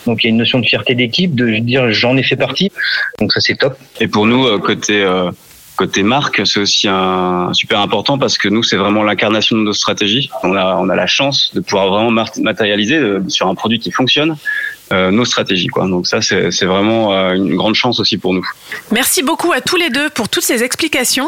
Donc, 0.05 0.23
il 0.23 0.27
y 0.27 0.29
a 0.29 0.31
une 0.31 0.37
notion 0.37 0.59
de 0.59 0.65
fierté 0.65 0.95
d'équipe, 0.95 1.35
de 1.35 1.57
dire 1.57 1.91
j'en 1.91 2.15
ai 2.17 2.23
fait 2.23 2.37
partie. 2.37 2.71
Donc, 3.19 3.33
ça, 3.33 3.41
c'est 3.41 3.55
top. 3.55 3.77
Et 3.99 4.07
pour 4.07 4.25
nous, 4.25 4.45
euh, 4.47 4.57
côté 4.57 5.03
euh, 5.03 5.29
côté 5.75 6.01
marque, 6.01 6.41
c'est 6.45 6.59
aussi 6.59 6.87
un 6.89 7.51
super 7.53 7.79
important 7.79 8.17
parce 8.17 8.37
que 8.37 8.49
nous, 8.49 8.63
c'est 8.63 8.77
vraiment 8.77 9.03
l'incarnation 9.03 9.55
de 9.55 9.61
nos 9.61 9.73
stratégies. 9.73 10.29
On 10.43 10.55
a 10.55 10.75
on 10.75 10.89
a 10.89 10.95
la 10.95 11.07
chance 11.07 11.51
de 11.53 11.59
pouvoir 11.59 11.87
vraiment 11.89 12.25
matérialiser 12.41 12.97
euh, 12.97 13.21
sur 13.27 13.47
un 13.47 13.55
produit 13.55 13.79
qui 13.79 13.91
fonctionne, 13.91 14.35
nos 14.91 15.25
stratégies. 15.25 15.67
Quoi. 15.67 15.87
Donc 15.87 16.07
ça, 16.07 16.21
c'est 16.21 16.65
vraiment 16.65 17.13
euh, 17.13 17.33
une 17.33 17.55
grande 17.55 17.75
chance 17.75 17.99
aussi 17.99 18.17
pour 18.17 18.33
nous. 18.33 18.47
Merci 18.91 19.23
beaucoup 19.23 19.51
à 19.51 19.61
tous 19.61 19.75
les 19.75 19.89
deux 19.89 20.09
pour 20.09 20.29
toutes 20.29 20.43
ces 20.43 20.63
explications. 20.63 21.27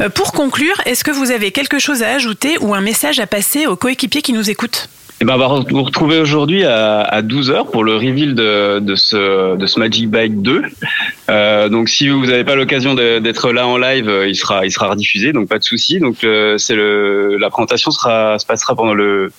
Euh, 0.00 0.08
Pour 0.08 0.32
conclure, 0.32 0.80
est-ce 0.86 1.04
que 1.04 1.10
vous 1.10 1.30
avez 1.30 1.50
quelque 1.50 1.78
chose 1.78 2.02
à 2.02 2.10
ajouter 2.10 2.58
ou 2.60 2.74
un 2.74 2.80
message 2.80 3.20
à 3.20 3.26
passer 3.26 3.66
aux 3.66 3.76
coéquipiers 3.76 4.22
qui 4.22 4.32
nous 4.32 4.50
écoutent? 4.50 4.88
Eh 5.22 5.26
ben, 5.26 5.34
on 5.34 5.38
va 5.38 5.48
vous 5.48 5.82
retrouver 5.82 6.18
aujourd'hui 6.18 6.64
à, 6.64 7.02
à 7.02 7.20
12h 7.20 7.70
pour 7.70 7.84
le 7.84 7.94
reveal 7.94 8.34
de, 8.34 8.78
de, 8.78 8.94
ce, 8.94 9.54
de 9.54 9.66
ce 9.66 9.78
Magic 9.78 10.08
Bike 10.08 10.40
2. 10.40 10.62
Euh, 11.28 11.68
donc 11.68 11.90
si 11.90 12.08
vous 12.08 12.24
n'avez 12.24 12.44
pas 12.44 12.54
l'occasion 12.54 12.94
d'être 12.94 13.52
là 13.52 13.66
en 13.66 13.76
live, 13.76 14.08
euh, 14.08 14.26
il 14.26 14.34
sera, 14.34 14.64
il 14.64 14.70
sera 14.70 14.88
rediffusé, 14.88 15.32
donc 15.34 15.46
pas 15.46 15.58
de 15.58 15.62
souci. 15.64 16.00
Donc 16.00 16.24
euh, 16.24 16.56
c'est 16.56 16.74
le, 16.74 17.36
la 17.36 17.50
présentation 17.50 17.90
sera, 17.90 18.38
se 18.38 18.46
passera 18.46 18.74
pendant 18.74 18.94
le, 18.94 19.04
euh, 19.14 19.30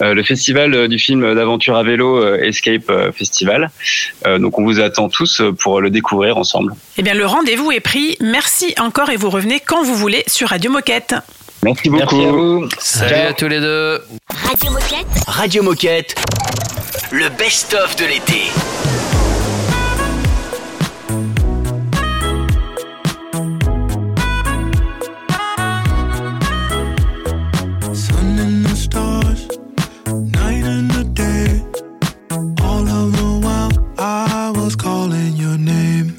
le 0.00 0.22
festival 0.22 0.74
euh, 0.74 0.88
du 0.88 0.98
film 0.98 1.34
d'aventure 1.34 1.76
à 1.76 1.82
vélo 1.82 2.16
euh, 2.16 2.42
Escape 2.42 2.88
euh, 2.90 3.12
Festival. 3.12 3.70
Euh, 4.26 4.38
donc 4.38 4.58
on 4.58 4.64
vous 4.64 4.80
attend 4.80 5.08
tous 5.08 5.40
euh, 5.40 5.52
pour 5.52 5.80
le 5.80 5.90
découvrir 5.90 6.36
ensemble. 6.36 6.74
Eh 6.98 7.02
bien, 7.02 7.14
le 7.14 7.26
rendez-vous 7.26 7.70
est 7.72 7.80
pris. 7.80 8.16
Merci 8.20 8.74
encore 8.78 9.10
et 9.10 9.16
vous 9.16 9.30
revenez 9.30 9.60
quand 9.60 9.82
vous 9.82 9.94
voulez 9.94 10.24
sur 10.26 10.48
Radio 10.48 10.70
Moquette. 10.70 11.14
Merci 11.62 11.88
beaucoup. 11.90 12.16
Merci 12.16 12.28
à 12.28 12.32
vous. 12.32 12.68
Salut 12.78 13.14
Ciao. 13.14 13.28
à 13.28 13.32
tous 13.34 13.48
les 13.48 13.60
deux. 13.60 14.00
Radio 14.48 14.72
Moquette. 14.72 15.06
Radio 15.28 15.62
Moquette, 15.62 16.14
le 17.12 17.28
best-of 17.28 17.94
de 17.96 18.04
l'été. 18.06 19.11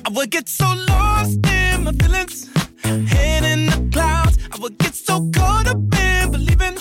I 0.05 0.09
would 0.09 0.31
get 0.31 0.49
so 0.49 0.65
lost 0.89 1.45
in 1.47 1.83
my 1.85 1.91
feelings, 1.93 2.49
head 2.83 3.43
in 3.45 3.67
the 3.67 3.89
clouds. 3.91 4.37
I 4.51 4.57
would 4.61 4.77
get 4.77 4.93
so 4.95 5.29
caught 5.33 5.67
up 5.67 5.77
in 5.77 6.31
believing 6.31 6.77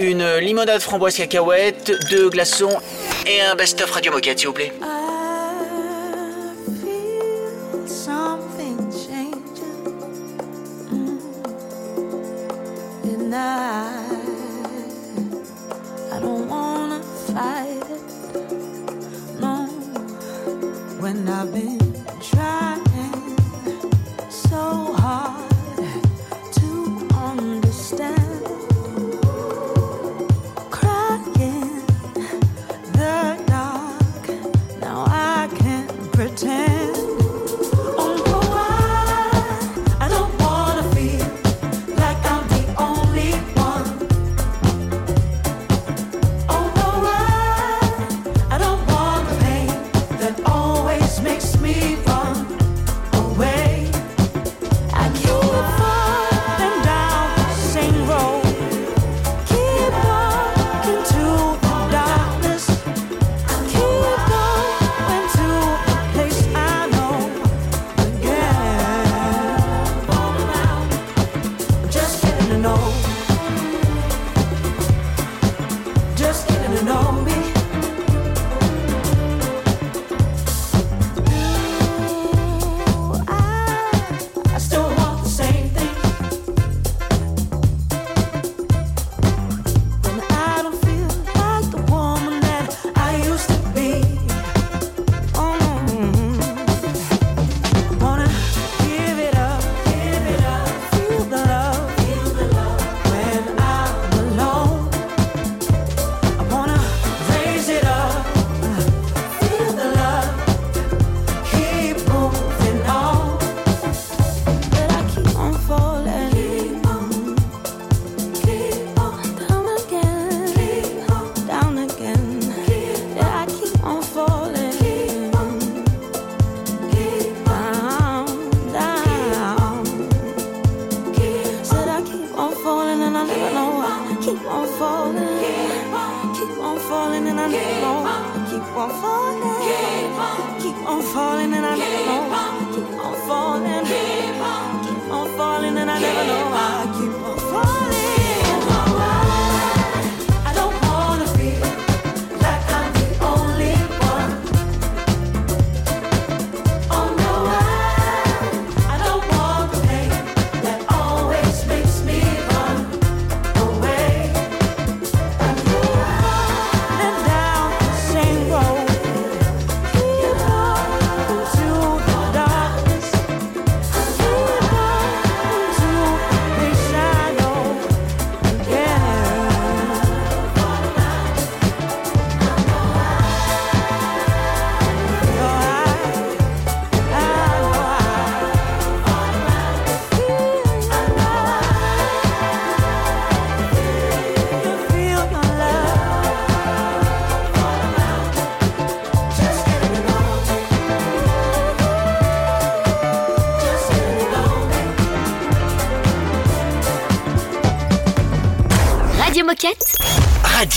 une 0.00 0.38
limonade 0.38 0.80
framboise 0.80 1.16
cacahuète, 1.16 1.92
deux 2.10 2.28
glaçons 2.28 2.80
et 3.26 3.40
un 3.40 3.54
best-of 3.54 3.90
Radio 3.90 4.12
Moquette, 4.12 4.38
s'il 4.38 4.48
vous 4.48 4.54
plaît. 4.54 4.72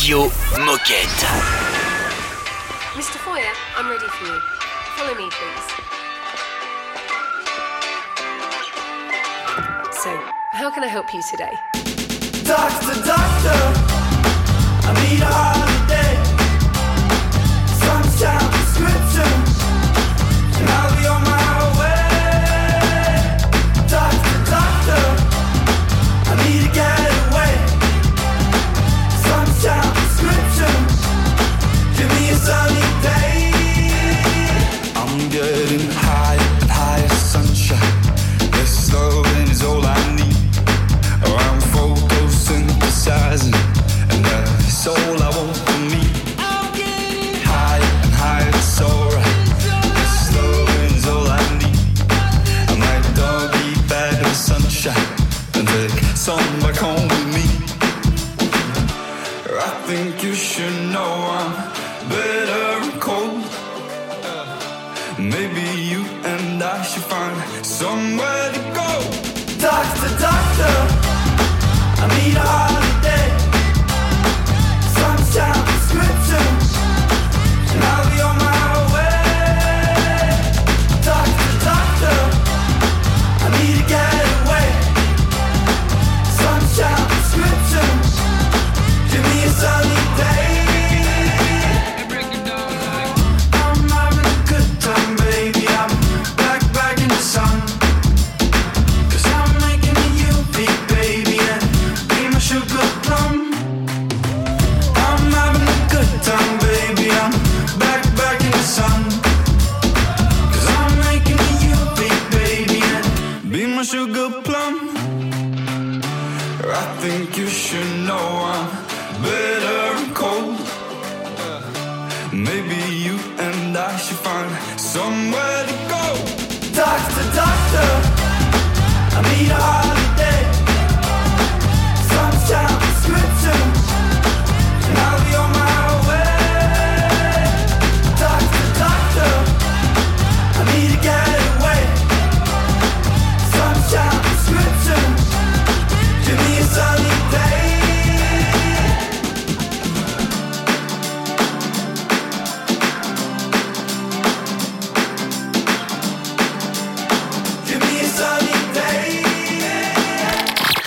Radio 0.04 0.28
Moquette. 0.66 1.28
Mr. 2.94 3.18
Foyer, 3.24 3.54
I'm 3.78 3.90
ready 3.90 4.06
for 4.06 4.26
you. 4.26 4.38
Follow 4.98 5.16
me, 5.16 5.30
please. 5.32 5.68
So, 10.04 10.12
how 10.52 10.70
can 10.70 10.84
I 10.84 10.88
help 10.88 11.14
you 11.14 11.22
today? 11.22 11.54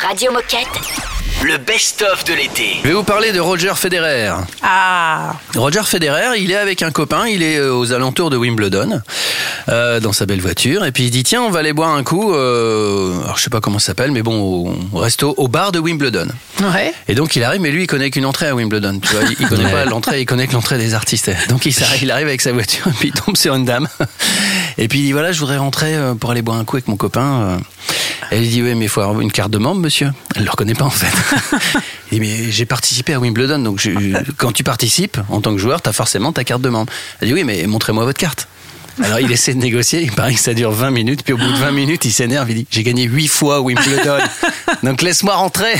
Radio 0.07 0.31
Moquette. 0.31 1.06
Le 1.45 1.59
best-of 1.59 2.25
de 2.25 2.33
l'été. 2.35 2.77
Je 2.83 2.89
vais 2.89 2.95
vous 2.95 3.05
parler 3.05 3.31
de 3.31 3.39
Roger 3.39 3.73
Federer. 3.77 4.33
Ah, 4.63 5.35
Roger 5.55 5.83
Federer, 5.85 6.39
il 6.41 6.51
est 6.51 6.57
avec 6.57 6.83
un 6.83 6.91
copain, 6.91 7.27
il 7.29 7.43
est 7.43 7.59
euh, 7.59 7.73
aux 7.75 7.93
alentours 7.93 8.31
de 8.31 8.37
Wimbledon, 8.37 9.01
euh, 9.69 10.01
dans 10.01 10.13
sa 10.13 10.27
belle 10.27 10.41
voiture, 10.41 10.85
et 10.85 10.91
puis 10.93 11.05
il 11.05 11.11
dit 11.11 11.23
tiens, 11.23 11.43
on 11.43 11.51
va 11.51 11.61
aller 11.61 11.73
boire 11.73 11.91
un 11.95 12.03
coup, 12.03 12.33
euh, 12.35 13.21
alors 13.23 13.37
je 13.37 13.43
sais 13.45 13.51
pas 13.51 13.61
comment 13.61 13.79
ça 13.79 13.87
s'appelle, 13.89 14.11
mais 14.11 14.23
bon, 14.23 14.41
au, 14.41 14.75
au 14.93 14.99
resto, 14.99 15.35
au 15.37 15.47
bar 15.47 15.71
de 15.73 15.79
Wimbledon. 15.79 16.27
ouais. 16.63 16.93
Et 17.07 17.15
donc 17.15 17.37
il 17.37 17.45
arrive, 17.45 17.61
mais 17.61 17.71
lui 17.71 17.83
il 17.85 17.87
connaît 17.87 18.11
qu'une 18.11 18.27
entrée 18.27 18.49
à 18.49 18.55
Wimbledon. 18.55 18.99
Tu 19.01 19.15
vois, 19.15 19.25
il, 19.31 19.37
il 19.39 19.47
connaît 19.49 19.67
Ouais. 19.67 19.73
pas 19.73 19.85
l'entrée, 19.85 20.21
il 20.23 20.27
connaît 20.27 20.47
que 20.49 20.53
l'entrée 20.55 20.79
des 20.79 20.95
artistes. 20.95 21.31
Donc 21.49 21.67
il 21.67 22.11
arrive 22.11 22.27
avec 22.27 22.41
sa 22.41 22.53
voiture, 22.53 22.89
et 22.89 22.93
puis 22.99 23.13
il 23.15 23.21
tombe 23.21 23.37
sur 23.37 23.55
une 23.55 23.65
dame. 23.65 23.87
Et 24.79 24.89
puis 24.89 24.99
il 25.01 25.03
dit 25.05 25.13
voilà, 25.13 25.31
je 25.33 25.39
voudrais 25.41 25.59
rentrer 25.59 25.95
euh, 25.95 26.15
pour 26.15 26.31
aller 26.33 26.43
boire 26.43 26.59
un 26.59 26.65
coup 26.65 26.77
avec 26.77 26.89
mon 26.89 26.97
copain. 26.97 27.43
euh. 27.43 27.59
Elle 28.33 28.41
lui 28.41 28.49
dit 28.49 28.63
oui, 28.63 28.75
mais 28.75 28.87
il 28.87 28.89
faut 28.89 29.03
avoir 29.03 29.21
une 29.21 29.31
carte 29.31 29.51
de 29.53 29.59
membre, 29.59 29.81
monsieur. 29.83 30.11
Elle 30.35 30.45
le 30.45 30.51
reconnaît 30.51 30.75
pas 30.75 30.85
en 30.85 30.91
fait. 30.91 31.07
Il 32.13 32.21
dit 32.21 32.21
mais 32.21 32.51
j'ai 32.51 32.67
participé 32.67 33.15
à 33.15 33.19
Wimbledon, 33.21 33.59
donc 33.59 33.81
je- 33.81 33.91
quand 34.37 34.53
tu 34.53 34.65
participes 34.65 35.19
en 35.29 35.41
tant 35.41 35.53
que 35.53 35.59
joueur, 35.59 35.83
t'as 35.83 35.93
forcément 35.93 36.33
ta 36.33 36.45
carte 36.45 36.63
de 36.63 36.69
membre. 36.69 36.93
Elle 37.21 37.29
dit 37.29 37.35
oui, 37.35 37.45
mais 37.45 37.67
montrez-moi 37.67 38.05
votre 38.05 38.19
carte. 38.21 38.49
Alors 39.03 39.21
il 39.21 39.31
essaie 39.31 39.53
de 39.53 39.59
négocier, 39.59 40.01
il 40.01 40.11
paraît 40.11 40.33
que 40.33 40.41
ça 40.41 40.55
dure 40.55 40.71
20 40.73 40.91
minutes, 40.91 41.23
puis 41.23 41.35
au 41.35 41.37
bout 41.37 41.45
de 41.53 41.59
20 41.59 41.71
minutes, 41.73 42.07
il 42.07 42.13
s'énerve, 42.13 42.51
il 42.51 42.55
dit 42.55 42.67
j'ai 42.71 42.83
gagné 42.83 43.03
8 43.05 43.29
fois 43.29 43.61
Wimbledon, 43.61 44.17
donc 44.83 45.03
laisse-moi 45.03 45.35
rentrer. 45.35 45.75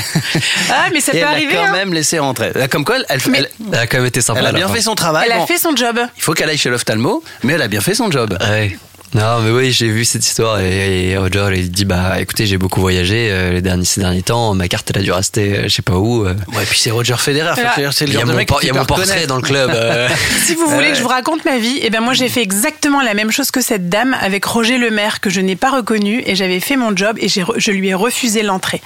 Ah, 0.69 0.89
mais 0.93 0.99
ça 1.01 1.13
Et 1.13 1.15
peut 1.15 1.17
elle 1.21 1.23
arriver. 1.23 1.53
l'a 1.53 1.59
quand 1.61 1.67
hein. 1.69 1.71
même 1.71 1.93
laissé 1.95 2.19
rentrer. 2.19 2.51
Comme 2.69 2.85
quoi, 2.85 2.97
elle, 3.09 3.19
Mais- 3.31 3.39
elle, 3.39 3.49
Elle 3.73 3.79
a 3.79 3.87
quand 3.87 3.97
même 3.97 4.05
été 4.05 4.21
sympa. 4.21 4.39
elle 4.41 4.45
a 4.45 4.51
bien 4.51 4.67
fait 4.69 4.81
son 4.81 4.93
travail. 4.93 5.23
Elle 5.25 5.31
a 5.33 5.37
Bon, 5.39 5.47
fait 5.47 5.57
son 5.57 5.75
job. 5.75 5.99
Il 6.15 6.21
faut 6.21 6.33
qu'elle 6.33 6.49
aille 6.49 6.59
chez 6.59 6.69
l'ophtalmo, 6.69 7.23
mais 7.43 7.53
elle 7.53 7.61
a 7.63 7.67
bien 7.67 7.81
fait 7.81 7.95
son 7.95 8.11
job. 8.11 8.37
Ouais. 8.39 8.77
Non, 9.13 9.39
mais 9.41 9.51
oui, 9.51 9.71
j'ai 9.71 9.87
vu 9.87 10.03
cette 10.03 10.25
histoire 10.25 10.59
et, 10.59 11.09
et 11.11 11.17
Roger 11.17 11.47
il 11.55 11.71
dit 11.71 11.85
bah 11.85 12.19
écoutez, 12.19 12.45
j'ai 12.45 12.57
beaucoup 12.57 12.81
voyagé 12.81 13.29
euh, 13.31 13.53
les 13.53 13.61
derniers 13.61 13.85
ces 13.85 14.01
derniers 14.01 14.21
temps, 14.21 14.53
ma 14.53 14.67
carte 14.67 14.91
elle 14.93 15.01
a 15.01 15.03
dû 15.03 15.11
rester 15.13 15.57
euh, 15.57 15.63
je 15.63 15.69
sais 15.69 15.81
pas 15.81 15.95
où. 15.95 16.25
euh. 16.25 16.33
Ouais, 16.53 16.63
puis 16.69 16.77
c'est 16.77 16.91
Roger 16.91 17.15
Federer. 17.17 17.53
C'est 17.93 18.05
le 18.05 18.11
Il 18.11 18.13
y 18.13 18.17
a 18.17 18.19
genre 18.19 18.27
de 18.27 18.31
mon, 18.31 18.37
mec 18.37 18.47
por- 18.49 18.59
que 18.59 18.65
il 18.65 18.67
y 18.67 18.69
a 18.69 18.73
tu 18.73 18.79
mon 18.79 18.85
peux 18.85 18.95
portrait 18.95 19.25
dans 19.25 19.37
le 19.37 19.41
club. 19.41 19.71
euh. 19.73 20.09
Si 20.45 20.55
vous 20.55 20.67
voulez 20.67 20.89
que 20.89 20.95
je 20.97 21.01
vous 21.01 21.07
raconte 21.07 21.45
ma 21.45 21.57
vie, 21.57 21.79
eh 21.81 21.89
ben 21.89 22.01
moi 22.01 22.13
j'ai 22.13 22.27
fait 22.27 22.41
exactement 22.41 23.01
la 23.01 23.13
même 23.13 23.31
chose 23.31 23.49
que 23.49 23.61
cette 23.61 23.87
dame 23.89 24.15
avec 24.21 24.43
Roger 24.45 24.77
Lemaire 24.77 25.21
que 25.21 25.29
je 25.29 25.39
n'ai 25.41 25.55
pas 25.55 25.71
reconnu 25.71 26.21
et 26.25 26.35
j'avais 26.35 26.59
fait 26.59 26.75
mon 26.75 26.95
job 26.95 27.17
et 27.21 27.29
je 27.29 27.71
lui 27.71 27.87
ai 27.89 27.93
refusé 27.93 28.43
l'entrée. 28.43 28.81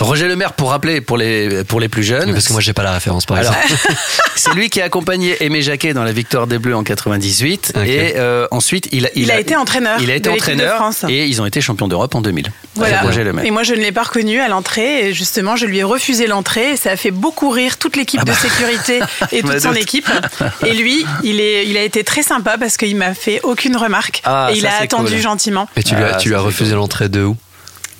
Roger 0.00 0.26
Lemaire, 0.28 0.54
pour 0.54 0.70
rappeler 0.70 1.00
pour 1.02 1.18
les 1.18 1.64
pour 1.64 1.80
les 1.80 1.88
plus 1.88 2.02
jeunes. 2.02 2.32
Parce 2.32 2.48
que 2.48 2.52
moi 2.52 2.62
j'ai 2.62 2.72
pas 2.72 2.82
la 2.82 2.92
référence 2.92 3.26
par 3.26 3.36
Alors, 3.36 3.54
exemple. 3.62 3.82
c'est 4.36 4.54
lui 4.54 4.70
qui 4.70 4.80
a 4.80 4.84
accompagné 4.84 5.36
Aimé 5.44 5.60
Jacquet 5.60 5.92
dans 5.92 6.04
la 6.04 6.12
victoire 6.12 6.46
des 6.46 6.58
Bleus 6.58 6.74
en 6.76 6.82
98 6.82 7.72
Ok. 7.76 7.86
et 7.86 8.14
euh, 8.16 8.46
ensuite 8.50 8.88
il 8.92 9.06
a, 9.06 9.10
Il 9.14 9.30
a 9.30 9.38
été 9.38 9.54
entraîneur 9.66 9.98
Il 10.00 10.10
a 10.10 10.14
été 10.14 10.28
de 10.28 10.34
l'équipe 10.34 10.46
de 10.48 10.52
entraîneur 10.54 10.76
France. 10.76 11.04
et 11.08 11.26
ils 11.26 11.42
ont 11.42 11.46
été 11.46 11.60
champions 11.60 11.88
d'Europe 11.88 12.14
en 12.14 12.20
2000. 12.20 12.50
Voilà. 12.76 13.02
Roger 13.02 13.24
Lemaire. 13.24 13.44
Et 13.44 13.50
moi, 13.50 13.62
je 13.64 13.74
ne 13.74 13.80
l'ai 13.80 13.92
pas 13.92 14.04
reconnu 14.04 14.40
à 14.40 14.48
l'entrée. 14.48 15.08
Et 15.08 15.12
justement, 15.14 15.56
je 15.56 15.66
lui 15.66 15.78
ai 15.78 15.82
refusé 15.82 16.26
l'entrée. 16.26 16.72
Et 16.72 16.76
ça 16.76 16.90
a 16.92 16.96
fait 16.96 17.10
beaucoup 17.10 17.50
rire 17.50 17.78
toute 17.78 17.96
l'équipe 17.96 18.24
de 18.24 18.32
sécurité 18.32 19.00
et 19.32 19.42
me 19.42 19.50
toute 19.52 19.60
son 19.60 19.68
doute. 19.70 19.78
équipe. 19.82 20.08
Et 20.66 20.72
lui, 20.74 21.04
il, 21.24 21.40
est, 21.40 21.66
il 21.66 21.76
a 21.76 21.82
été 21.82 22.04
très 22.04 22.22
sympa 22.22 22.56
parce 22.58 22.76
qu'il 22.76 22.96
m'a 22.96 23.14
fait 23.14 23.40
aucune 23.42 23.76
remarque. 23.76 24.22
Ah, 24.24 24.48
et 24.52 24.56
il 24.56 24.62
ça, 24.62 24.70
a 24.78 24.82
attendu 24.82 25.12
cool. 25.12 25.20
gentiment 25.20 25.68
Mais 25.76 25.82
tu 25.82 25.94
lui 25.96 26.04
as, 26.04 26.14
Ah, 26.14 26.16
tu 26.16 26.28
lui 26.28 26.34
as 26.34 26.38
ça, 26.38 26.42
c'est 26.42 26.46
refusé 26.48 26.74
l'entrée 26.74 27.08
de 27.08 27.22
où? 27.24 27.36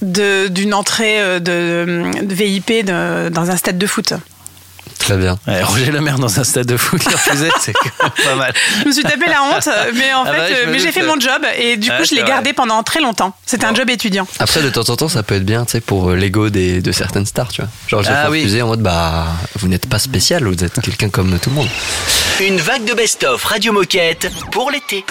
De- 0.03 0.49
d'une 0.49 0.75
entrée 0.75 1.19
euh, 1.21 1.39
de, 1.41 2.21
de 2.25 2.35
VIP 2.35 2.85
de- 2.85 3.29
dans 3.31 3.51
un 3.51 3.57
stade 3.57 3.79
de 3.79 3.87
foot. 3.87 4.13
Très 4.99 5.17
bien. 5.17 5.39
Ouais, 5.47 5.63
Roger 5.63 5.93
Lemaire 5.93 6.19
dans 6.19 6.41
un 6.41 6.45
stade 6.45 6.67
de 6.67 6.77
foot, 6.77 7.01
c'est 7.61 7.73
quand 7.73 8.03
même 8.03 8.11
pas 8.25 8.35
mal. 8.35 8.53
Je 8.83 8.89
me 8.89 8.93
suis 8.93 9.03
tapé 9.03 9.27
la 9.27 9.43
honte, 9.43 9.69
mais 9.95 10.13
en 10.15 10.25
Ah 10.27 10.33
fait, 10.33 10.39
bah, 10.55 10.67
me 10.67 10.73
mais 10.73 10.79
j'ai 10.79 10.91
fait 10.93 11.03
mon 11.05 11.19
job 11.21 11.43
et 11.59 11.77
du 11.77 11.91
Ah, 11.91 11.99
coup, 11.99 12.05
je 12.05 12.15
l'ai 12.15 12.23
gardé 12.25 12.53
pendant 12.53 12.83
très 12.83 13.01
longtemps. 13.01 13.37
C'était 13.47 13.67
un 13.67 13.75
job 13.75 13.89
étudiant. 13.91 14.27
Après 14.41 14.63
de 14.63 14.71
temps 14.71 14.89
en 14.91 14.97
temps 14.97 15.09
ça 15.09 15.23
peut 15.23 15.37
être 15.37 15.45
bien 15.45 15.65
tu 15.65 15.73
sais 15.73 15.81
pour 15.81 16.11
euh, 16.11 16.17
l'ego 16.17 16.51
des 16.51 16.81
de 16.81 16.93
certaines 16.93 17.27
stars 17.27 17.49
tu 17.53 17.61
vois. 17.63 17.71
Genre 17.89 18.03
j'ai 18.03 18.11
Ah 18.11 18.31
oui. 18.31 18.39
refusé 18.41 18.63
en 18.63 18.69
mode 18.69 18.81
bah 18.81 19.27
vous 19.57 19.69
n'êtes 19.69 19.87
pas 19.89 19.99
spécial, 19.99 20.45
vous 20.45 20.65
êtes 20.65 20.81
quelqu'un 20.81 21.09
comme 21.11 21.39
tout 21.39 21.51
le 21.51 21.57
monde. 21.57 21.69
Une 22.41 22.59
vague 22.61 22.85
de 22.85 22.95
best-of 22.95 23.45
Radio 23.45 23.73
Moquette 23.73 24.31
pour 24.51 24.71
l'été. 24.71 25.05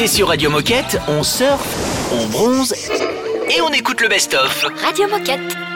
L'été 0.00 0.14
sur 0.14 0.28
Radio 0.28 0.48
Moquette, 0.48 0.96
on 1.08 1.22
surfe, 1.22 2.10
on 2.10 2.26
bronze 2.28 2.74
et 3.50 3.60
on 3.60 3.68
écoute 3.68 4.00
le 4.00 4.08
best-of. 4.08 4.64
Radio 4.82 5.06
Moquette. 5.08 5.69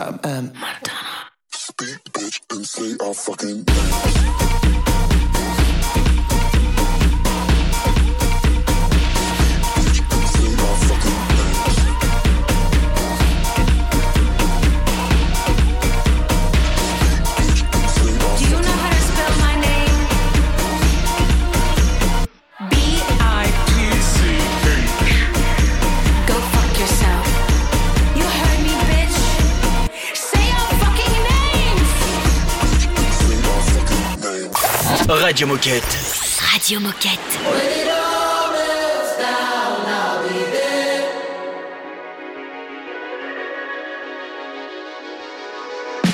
um, 0.00 0.20
um. 0.24 0.52
Madonna. 0.54 1.30
Speak, 1.52 2.04
bitch, 2.12 2.40
and 2.50 2.66
say 2.66 2.96
I 3.00 3.12
fucking. 3.12 4.79
Radio 35.18 35.46
Moquette. 35.46 35.96
Radio 36.52 36.78
Moquette. 36.78 37.18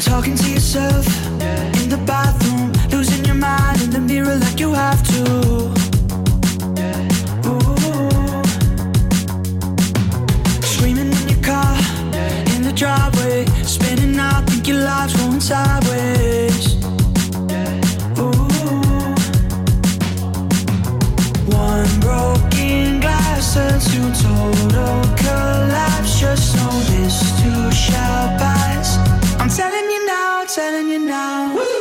Talking 0.01 0.35
to 0.37 0.51
yourself 0.51 1.07
in 1.77 1.91
the 1.91 2.03
bathroom, 2.07 2.73
losing 2.91 3.25
your 3.27 3.35
mind 3.35 3.83
in 3.83 3.91
the 3.91 4.01
mirror 4.01 4.37
like 4.37 4.59
you 4.59 4.73
have 4.73 5.03
to. 5.09 5.23
Ooh. 7.47 8.43
Screaming 10.63 11.13
in 11.13 11.29
your 11.29 11.43
car, 11.43 11.77
in 12.55 12.63
the 12.63 12.73
driveway, 12.75 13.45
spinning 13.63 14.19
out, 14.19 14.49
think 14.49 14.67
your 14.67 14.79
life's 14.79 15.15
going 15.17 15.41
sideways. 15.41 16.16
Glass 23.57 23.85
to 23.93 24.01
total 24.23 25.01
collapse. 25.17 26.21
Just 26.21 26.57
know 26.57 26.77
this 26.93 27.17
too 27.41 27.73
shall 27.73 28.29
pass. 28.39 28.99
I'm 29.41 29.49
telling 29.49 29.87
you 29.93 30.07
now, 30.07 30.45
telling 30.45 30.89
you 30.89 30.99
now. 30.99 31.55
When 31.57 31.76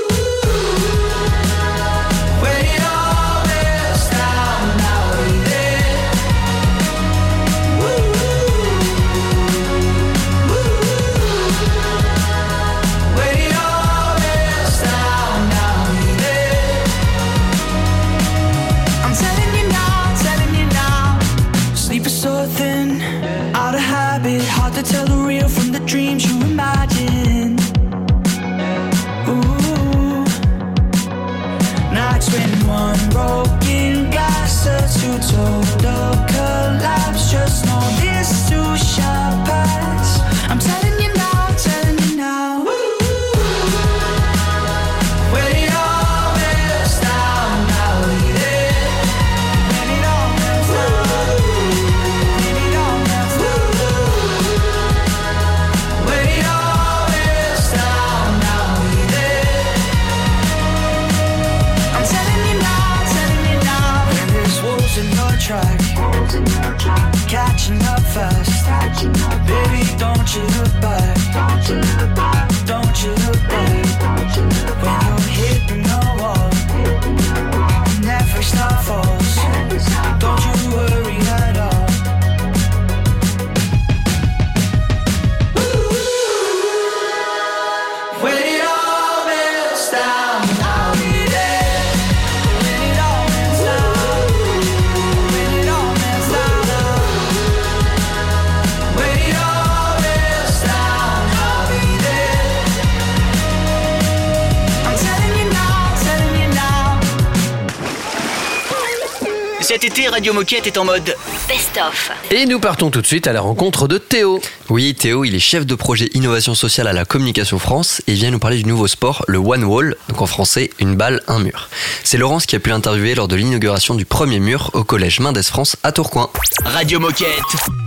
Radio 110.25 110.41
Moquette 110.41 110.65
est 110.65 110.79
en 110.79 110.85
mode 110.85 111.15
Best-of. 111.47 112.11
Et 112.31 112.47
nous 112.47 112.59
partons 112.59 112.89
tout 112.89 112.99
de 112.99 113.05
suite 113.05 113.27
à 113.27 113.31
la 113.31 113.41
rencontre 113.41 113.87
de 113.87 113.99
Théo. 113.99 114.41
Oui, 114.69 114.95
Théo, 114.95 115.23
il 115.25 115.35
est 115.35 115.39
chef 115.39 115.63
de 115.67 115.75
projet 115.75 116.09
innovation 116.15 116.55
sociale 116.55 116.87
à 116.87 116.93
la 116.93 117.05
Communication 117.05 117.59
France 117.59 118.01
et 118.07 118.13
vient 118.13 118.31
nous 118.31 118.39
parler 118.39 118.57
du 118.57 118.65
nouveau 118.65 118.87
sport, 118.87 119.23
le 119.27 119.37
One 119.37 119.63
Wall, 119.63 119.95
donc 120.09 120.21
en 120.21 120.25
français, 120.25 120.71
une 120.79 120.95
balle, 120.95 121.21
un 121.27 121.37
mur. 121.37 121.69
C'est 122.03 122.17
Laurence 122.17 122.47
qui 122.47 122.55
a 122.55 122.59
pu 122.59 122.71
l'interviewer 122.71 123.13
lors 123.13 123.27
de 123.27 123.35
l'inauguration 123.35 123.93
du 123.93 124.05
premier 124.05 124.39
mur 124.39 124.71
au 124.73 124.83
collège 124.83 125.19
Mendes 125.19 125.39
France 125.43 125.77
à 125.83 125.91
Tourcoing. 125.91 126.31
Radio 126.63 126.99
Moquette. 126.99 127.27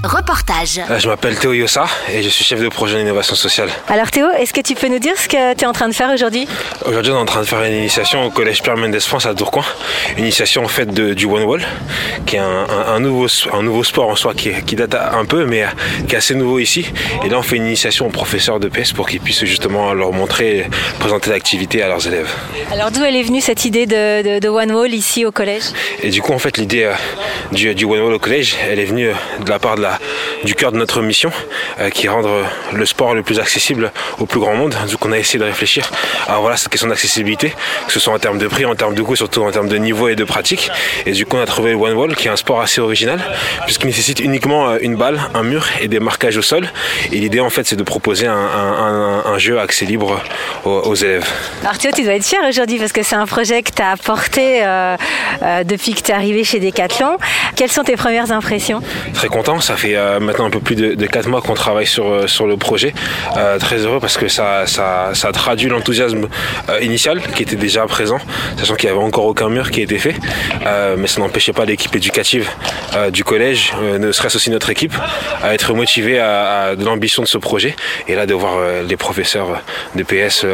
Reportage. 0.05 0.81
Euh, 0.89 1.01
Je 1.01 1.09
m'appelle 1.09 1.37
Théo 1.37 1.53
Yossa 1.53 1.87
et 2.13 2.23
je 2.23 2.29
suis 2.29 2.45
chef 2.45 2.61
de 2.61 2.69
projet 2.69 3.01
innovation 3.01 3.35
sociale. 3.35 3.71
Alors 3.89 4.13
Théo, 4.13 4.29
est-ce 4.39 4.53
que 4.53 4.61
tu 4.61 4.77
peux 4.77 4.89
nous 4.89 5.01
dire 5.01 5.15
ce 5.19 5.27
que 5.29 5.55
tu 5.55 5.65
es 5.65 5.67
en 5.67 5.73
train 5.73 5.89
de 5.89 5.95
faire 5.95 6.11
aujourd'hui? 6.15 6.47
Aujourd'hui, 6.87 7.11
on 7.11 7.17
est 7.17 7.21
en 7.23 7.25
train 7.27 7.41
de 7.41 7.47
faire 7.47 7.63
une 7.65 7.75
initiation 7.75 8.25
au 8.25 8.31
collège 8.31 8.63
Pierre 8.63 8.77
Mendès 8.77 9.01
France 9.01 9.27
à 9.27 9.35
Tourcoing. 9.35 9.65
Une 10.17 10.23
initiation 10.23 10.65
en 10.65 10.69
fait 10.69 10.87
de- 10.87 11.13
du 11.13 11.25
One 11.27 11.43
Wall. 11.43 11.67
qui 12.25 12.37
est 12.37 12.39
un, 12.39 12.67
un- 12.69 12.95
un 12.95 13.01
nouveau, 13.01 13.27
un 13.53 13.63
nouveau 13.65 13.83
sport 13.83 14.09
en 14.09 14.15
soi 14.17 14.33
qui, 14.35 14.51
qui 14.65 14.77
date 14.77 14.95
un 14.95 15.25
peu, 15.25 15.45
mais 15.45 15.65
qui 16.07 16.15
est 16.15 16.19
assez 16.19 16.35
nouveau 16.37 16.61
ici. 16.61 16.68
Et 16.77 17.29
là, 17.29 17.39
on 17.39 17.43
fait 17.43 17.57
une 17.57 17.67
initiation 17.67 18.07
aux 18.07 18.11
professeurs 18.11 18.61
de 18.61 18.69
PS 18.69 18.93
pour 18.93 19.09
qu'ils 19.09 19.21
puissent 19.21 19.45
justement 19.45 19.93
leur 19.95 20.13
montrer, 20.13 20.67
présenter 20.99 21.31
l'activité 21.31 21.83
à 21.83 21.89
leurs 21.89 22.07
élèves. 22.07 22.29
Alors 22.73 22.91
d'où 22.91 23.03
elle 23.03 23.17
est 23.17 23.23
venue 23.23 23.41
cette 23.41 23.65
idée 23.65 23.87
de, 23.87 24.23
de- 24.37 24.39
de 24.39 24.49
One 24.49 24.73
Wall 24.73 24.93
ici 24.93 25.25
au 25.25 25.33
collège? 25.33 25.63
Et 26.03 26.11
du 26.11 26.21
coup, 26.23 26.33
en 26.33 26.39
fait, 26.39 26.57
l'idée 26.59 26.85
euh, 26.85 26.93
du, 27.53 27.75
du 27.75 27.85
One 27.85 28.01
Wall 28.01 28.13
au 28.15 28.19
collège, 28.19 28.57
elle 28.71 28.79
est 28.79 28.85
venue 28.85 29.09
euh, 29.09 29.15
de 29.45 29.51
la 29.51 29.59
part 29.59 29.77
de 29.77 29.83
la, 29.83 29.99
du 30.45 30.55
cœur 30.55 30.73
de 30.73 30.77
notre 30.79 31.01
mission, 31.03 31.31
euh, 31.81 31.91
qui 31.91 32.07
est 32.07 32.09
rendre 32.09 32.45
le 32.73 32.87
sport 32.87 33.15
le 33.15 33.23
plus 33.23 33.39
accessible 33.41 33.93
au 34.19 34.27
plus 34.27 34.41
grand 34.41 34.55
monde. 34.55 34.75
Donc, 34.91 35.05
on 35.05 35.13
a 35.13 35.19
essayé 35.19 35.39
de 35.39 35.45
réfléchir 35.45 35.91
à 36.29 36.37
voilà, 36.39 36.57
cette 36.57 36.69
question 36.71 36.89
d'accessibilité, 36.89 37.53
que 37.87 37.93
ce 37.93 38.01
soit 38.01 38.13
en 38.15 38.19
termes 38.19 38.39
de 38.39 38.47
prix, 38.47 38.65
en 38.65 38.75
termes 38.75 38.95
de 38.95 39.03
coût, 39.03 39.17
surtout 39.17 39.43
en 39.43 39.51
termes 39.51 39.69
de 39.69 39.77
niveau 39.77 40.09
et 40.09 40.17
de 40.17 40.25
pratique. 40.25 40.71
Et 41.07 41.13
du 41.13 41.27
coup, 41.27 41.37
on 41.37 41.41
a 41.41 41.47
trouvé 41.47 41.71
le 41.73 41.77
One 41.77 41.95
Wall, 41.95 42.15
qui 42.17 42.29
est 42.29 42.31
un 42.31 42.37
sport 42.37 42.61
assez 42.61 42.81
original, 42.81 43.21
puisqu'il 43.65 43.87
nécessite 43.87 44.21
uniquement 44.21 44.69
euh, 44.71 44.79
une 44.81 44.97
balle, 44.97 45.21
un 45.35 45.43
mur 45.43 45.67
et 45.81 45.89
des 45.89 46.01
marquages 46.01 46.37
au 46.37 46.43
sol. 46.43 46.69
Et 47.13 47.17
l'idée, 47.17 47.41
en 47.41 47.51
fait, 47.51 47.67
c'est 47.67 47.77
de 47.77 47.83
proposer 47.83 48.27
un, 48.27 48.33
un- 48.35 49.23
un- 49.27 49.33
un 49.33 49.39
jeu 49.39 49.59
accès 49.59 49.85
libre 49.87 50.21
aux, 50.65 50.71
aux 50.71 50.95
élèves. 50.95 51.27
Alors 51.63 51.79
Théo, 51.79 51.91
tu 51.95 52.03
dois 52.03 52.15
être 52.15 52.25
fier 52.25 52.41
aujourd'hui 52.49 52.79
parce 52.79 52.93
que 52.93 53.03
c'est 53.03 53.17
un 53.17 53.27
projet 53.27 53.63
que 53.63 53.71
tu 53.73 53.83
as 53.83 53.91
apporté 53.93 54.65
euh, 54.65 54.97
euh, 55.43 55.65
depuis 55.65 55.95
que 55.95 56.01
tu 56.01 56.11
es 56.11 56.15
arrivé 56.15 56.45
chez 56.45 56.61
Decathlon. 56.61 57.17
Quelles 57.57 57.71
sont 57.71 57.83
tes 57.83 57.97
premières 57.97 58.31
impressions? 58.33 58.81
Très 59.15 59.29
content, 59.29 59.61
ça 59.61 59.77
fait 59.77 59.97
euh, 59.97 60.19
maintenant 60.29 60.45
un 60.45 60.51
peu 60.51 60.61
plus 60.61 60.77
de, 60.77 60.95
de 60.95 61.07
4 61.07 61.27
mois 61.29 61.41
qu'on 61.41 61.55
travaille 61.55 61.87
sur, 61.87 62.07
euh, 62.07 62.27
sur 62.27 62.47
le 62.47 62.57
projet. 62.57 62.93
Euh, 63.37 63.59
très 63.59 63.79
heureux 63.79 63.99
parce 63.99 64.19
que 64.19 64.29
ça, 64.29 64.67
ça, 64.67 65.11
ça 65.15 65.33
traduit 65.33 65.69
l'enthousiasme 65.69 66.29
euh, 66.69 66.81
initial 66.83 67.21
qui 67.35 67.43
était 67.43 67.57
déjà 67.57 67.87
présent, 67.87 68.19
sachant 68.59 68.75
qu'il 68.75 68.91
n'y 68.91 68.97
avait 68.97 69.05
encore 69.05 69.25
aucun 69.25 69.49
mur 69.49 69.71
qui 69.71 69.81
été 69.81 69.99
fait. 69.99 70.15
Euh, 70.67 70.97
mais 70.99 71.07
ça 71.07 71.21
n'empêchait 71.21 71.55
pas 71.55 71.65
l'équipe 71.65 71.95
éducative 71.97 72.49
du 73.13 73.23
collège, 73.23 73.73
ne 73.99 74.13
serait-ce 74.13 74.37
aussi 74.37 74.51
notre 74.51 74.71
équipe, 74.71 74.95
à 75.43 75.55
être 75.55 75.75
motivée 75.75 76.19
à, 76.19 76.63
à 76.71 76.77
de 76.77 76.85
l'ambition 76.85 77.23
de 77.23 77.29
ce 77.29 77.39
projet. 77.39 77.77
Et 78.09 78.15
là, 78.15 78.27
de 78.27 78.35
voir 78.35 78.55
les 78.89 78.97
professeurs 78.97 79.63
de 79.95 80.03
PS 80.03 80.47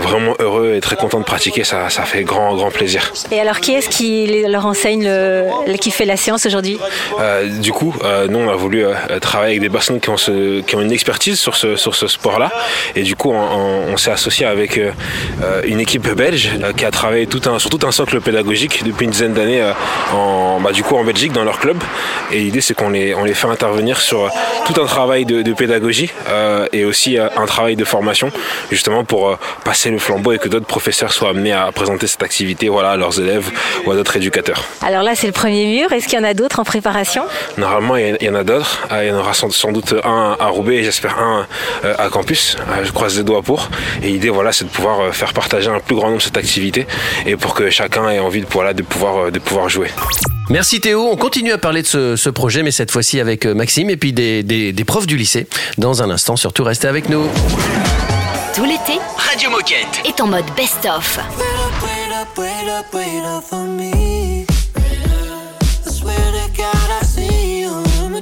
vraiment 0.00 0.34
heureux 0.38 0.74
et 0.76 0.80
très 0.80 0.96
contents 0.96 1.20
de 1.20 1.24
pratiquer, 1.24 1.64
ça, 1.64 1.88
ça 1.88 2.02
fait 2.02 2.24
grand, 2.24 2.54
grand 2.56 2.70
plaisir. 2.70 3.12
Et 3.30 3.40
alors 3.40 3.60
qui 3.60 3.72
est-ce 3.72 3.88
qui 3.88 4.44
leur 4.48 4.66
enseigne, 4.66 5.04
le, 5.04 5.76
qui 5.76 5.90
fait 5.90 6.04
la 6.04 6.16
séance 6.16 6.46
aujourd'hui? 6.46 6.78
Du 7.60 7.72
coup, 7.72 7.94
nous, 8.28 8.38
on 8.38 8.50
a 8.50 8.56
voulu 8.56 8.75
euh, 8.84 9.18
travailler 9.20 9.52
avec 9.52 9.60
des 9.62 9.70
personnes 9.70 10.00
qui 10.00 10.10
ont, 10.10 10.16
ce- 10.16 10.60
qui 10.60 10.76
ont 10.76 10.80
une 10.80 10.92
expertise 10.92 11.38
sur 11.38 11.56
ce, 11.56 11.76
sur 11.76 11.94
ce 11.94 12.06
sport-là. 12.06 12.50
Et 12.94 13.02
du 13.02 13.16
coup, 13.16 13.30
on, 13.32 13.36
on- 13.40 13.92
on 13.92 13.96
s'est 13.96 14.10
associé 14.10 14.46
avec 14.46 14.78
euh, 14.78 14.90
euh, 15.42 15.62
une 15.64 15.80
équipe 15.80 16.08
belge 16.14 16.50
euh, 16.62 16.72
qui 16.72 16.84
a 16.84 16.90
travaillé 16.90 17.26
tout 17.26 17.42
un, 17.46 17.58
sur 17.58 17.70
tout 17.70 17.80
un 17.86 17.92
socle 17.92 18.20
pédagogique 18.20 18.82
depuis 18.84 19.04
une 19.04 19.10
dizaine 19.10 19.34
d'années 19.34 19.62
euh, 19.62 19.72
en, 20.14 20.60
bah, 20.60 20.72
du 20.72 20.82
coup, 20.82 20.96
en 20.96 21.04
Belgique, 21.04 21.32
dans 21.32 21.44
leur 21.44 21.58
club. 21.58 21.76
Et 22.32 22.38
l'idée, 22.40 22.60
c'est 22.60 22.74
qu'on 22.74 22.90
les, 22.90 23.14
on 23.14 23.24
les 23.24 23.34
fait 23.34 23.48
intervenir 23.48 24.00
sur 24.00 24.30
tout 24.66 24.80
un 24.80 24.86
travail 24.86 25.24
de, 25.24 25.42
de 25.42 25.52
pédagogie 25.52 26.10
euh, 26.28 26.66
et 26.72 26.84
aussi 26.84 27.18
euh, 27.18 27.28
un 27.36 27.46
travail 27.46 27.76
de 27.76 27.84
formation, 27.84 28.30
justement 28.70 29.04
pour 29.04 29.28
euh, 29.30 29.36
passer 29.64 29.90
le 29.90 29.98
flambeau 29.98 30.32
et 30.32 30.38
que 30.38 30.48
d'autres 30.48 30.66
professeurs 30.66 31.12
soient 31.12 31.30
amenés 31.30 31.52
à 31.52 31.70
présenter 31.72 32.06
cette 32.06 32.22
activité 32.22 32.68
voilà, 32.68 32.90
à 32.92 32.96
leurs 32.96 33.18
élèves 33.20 33.50
ou 33.84 33.90
à 33.92 33.94
d'autres 33.94 34.16
éducateurs. 34.16 34.64
Alors 34.84 35.02
là, 35.02 35.14
c'est 35.14 35.26
le 35.26 35.32
premier 35.32 35.66
mur. 35.66 35.92
Est-ce 35.92 36.06
qu'il 36.08 36.18
y 36.18 36.22
en 36.22 36.24
a 36.24 36.34
d'autres 36.34 36.60
en 36.60 36.64
préparation? 36.64 37.22
Normalement, 37.58 37.96
il 37.96 38.16
y 38.20 38.28
en 38.28 38.34
a 38.34 38.44
d'autres. 38.44 38.65
Euh, 38.92 39.04
Il 39.04 39.08
y 39.08 39.12
en 39.12 39.18
aura 39.18 39.34
sans, 39.34 39.50
sans 39.50 39.72
doute 39.72 39.94
un 40.04 40.36
à 40.38 40.46
Roubaix 40.46 40.76
et 40.76 40.84
j'espère 40.84 41.18
un 41.18 41.46
euh, 41.84 41.94
à 41.98 42.08
Campus. 42.08 42.56
Euh, 42.70 42.84
Je 42.84 42.92
croise 42.92 43.16
les 43.16 43.24
doigts 43.24 43.42
pour. 43.42 43.68
Et 44.02 44.08
l'idée, 44.08 44.28
voilà, 44.30 44.52
c'est 44.52 44.64
de 44.64 44.70
pouvoir 44.70 45.00
euh, 45.00 45.12
faire 45.12 45.32
partager 45.32 45.68
un 45.68 45.80
plus 45.80 45.96
grand 45.96 46.10
nombre 46.10 46.22
cette 46.22 46.36
activité 46.36 46.86
et 47.26 47.36
pour 47.36 47.54
que 47.54 47.70
chacun 47.70 48.08
ait 48.10 48.18
envie 48.18 48.40
de, 48.40 48.46
voilà, 48.50 48.72
de, 48.74 48.82
pouvoir, 48.82 49.26
euh, 49.26 49.30
de 49.30 49.38
pouvoir 49.38 49.68
jouer. 49.68 49.88
Merci 50.48 50.80
Théo. 50.80 51.08
On 51.10 51.16
continue 51.16 51.52
à 51.52 51.58
parler 51.58 51.82
de 51.82 51.86
ce, 51.88 52.14
ce 52.16 52.30
projet, 52.30 52.62
mais 52.62 52.70
cette 52.70 52.90
fois-ci 52.92 53.18
avec 53.20 53.46
euh, 53.46 53.54
Maxime 53.54 53.90
et 53.90 53.96
puis 53.96 54.12
des, 54.12 54.42
des- 54.42 54.72
des 54.72 54.84
profs 54.84 55.06
du 55.06 55.16
lycée. 55.16 55.46
Dans 55.78 56.02
un 56.02 56.10
instant, 56.10 56.36
surtout 56.36 56.62
restez 56.64 56.86
avec 56.88 57.08
nous. 57.08 57.26
Tout 58.54 58.64
l'été, 58.64 58.98
Radio 59.16 59.50
Moquette. 59.50 60.00
est 60.06 60.20
en 60.20 60.26
mode 60.28 60.44
best-of. 60.56 61.18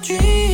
Dream. 0.00 0.53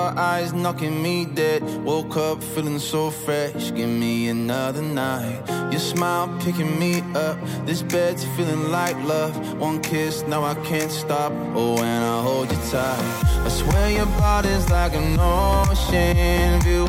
your 0.00 0.18
eyes 0.18 0.52
knocking 0.52 1.02
me 1.02 1.26
dead. 1.26 1.62
Woke 1.84 2.16
up 2.16 2.42
feeling 2.42 2.78
so 2.78 3.10
fresh, 3.10 3.72
give 3.78 3.92
me 4.04 4.28
another 4.28 4.82
night. 4.82 5.38
Your 5.72 5.84
smile 5.92 6.26
picking 6.44 6.72
me 6.78 6.92
up, 7.26 7.36
this 7.66 7.82
bed's 7.82 8.24
feeling 8.34 8.70
like 8.70 8.96
love. 9.14 9.34
One 9.58 9.78
kiss, 9.80 10.22
now 10.32 10.42
I 10.52 10.54
can't 10.68 10.90
stop. 10.90 11.32
Oh, 11.54 11.76
and 11.90 12.02
I 12.14 12.16
hold 12.22 12.50
you 12.52 12.60
tight. 12.70 13.04
I 13.46 13.50
swear 13.60 13.90
your 13.98 14.10
body's 14.24 14.66
like 14.70 14.94
an 14.94 15.18
ocean 15.18 16.60
view. 16.66 16.86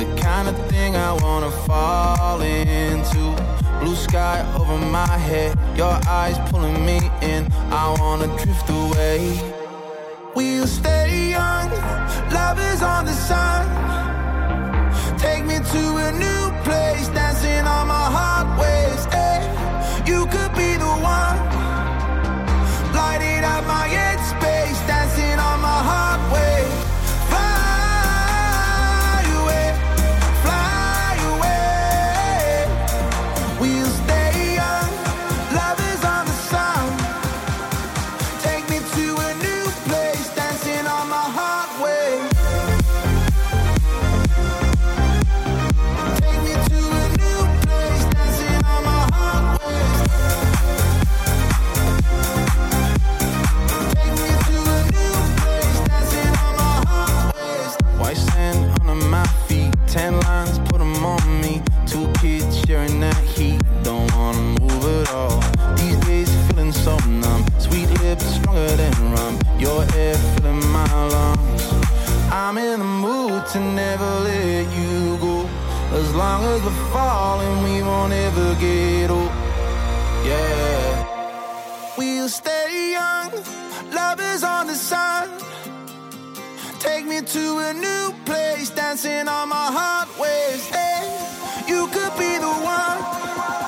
The 0.00 0.06
kind 0.26 0.46
of 0.48 0.56
thing 0.70 0.96
I 0.96 1.12
wanna 1.24 1.52
fall 1.66 2.40
into. 2.40 3.24
Blue 3.80 3.96
sky 4.08 4.38
over 4.58 4.78
my 5.00 5.16
head, 5.28 5.50
your 5.76 5.96
eyes 6.20 6.38
pulling 6.50 6.78
me 6.88 6.98
in. 7.22 7.42
I 7.82 7.84
wanna 8.00 8.28
drift 8.38 8.68
away 8.70 9.53
We'll 10.34 10.66
stay 10.66 11.30
young, 11.30 11.70
love 12.32 12.58
is 12.58 12.82
on 12.82 13.04
the 13.04 13.12
sun. 13.12 13.62
Take 15.16 15.44
me 15.44 15.58
to 15.58 15.96
a 16.06 16.10
new 16.10 16.50
place, 16.64 17.06
dancing 17.08 17.64
on 17.64 17.86
my 17.86 18.06
heart 18.16 18.58
waves. 18.58 19.04
Hey, 19.14 19.42
you 20.10 20.26
could 20.26 20.43
Your 69.58 69.84
air 69.94 70.14
filling 70.14 70.66
my 70.72 71.06
lungs. 71.08 71.62
I'm 72.30 72.58
in 72.58 72.80
the 72.80 72.84
mood 72.84 73.46
to 73.52 73.60
never 73.60 74.10
let 74.20 74.66
you 74.78 75.16
go. 75.18 75.48
As 75.92 76.14
long 76.14 76.42
as 76.44 76.62
we're 76.62 76.90
falling, 76.92 77.62
we 77.62 77.82
won't 77.82 78.12
ever 78.12 78.54
get 78.56 79.10
old. 79.10 79.30
Yeah. 80.24 81.94
We'll 81.96 82.28
stay 82.28 82.92
young. 82.92 83.30
Love 83.92 84.20
is 84.20 84.42
on 84.42 84.66
the 84.66 84.74
sun. 84.74 85.30
Take 86.80 87.06
me 87.06 87.20
to 87.22 87.58
a 87.58 87.72
new 87.72 88.14
place, 88.24 88.70
dancing 88.70 89.28
on 89.28 89.48
my 89.48 89.68
heart 89.76 90.08
waves. 90.18 90.66
Hey, 90.68 91.02
you 91.68 91.86
could 91.88 92.12
be 92.18 92.38
the 92.38 92.52
one. 92.76 93.63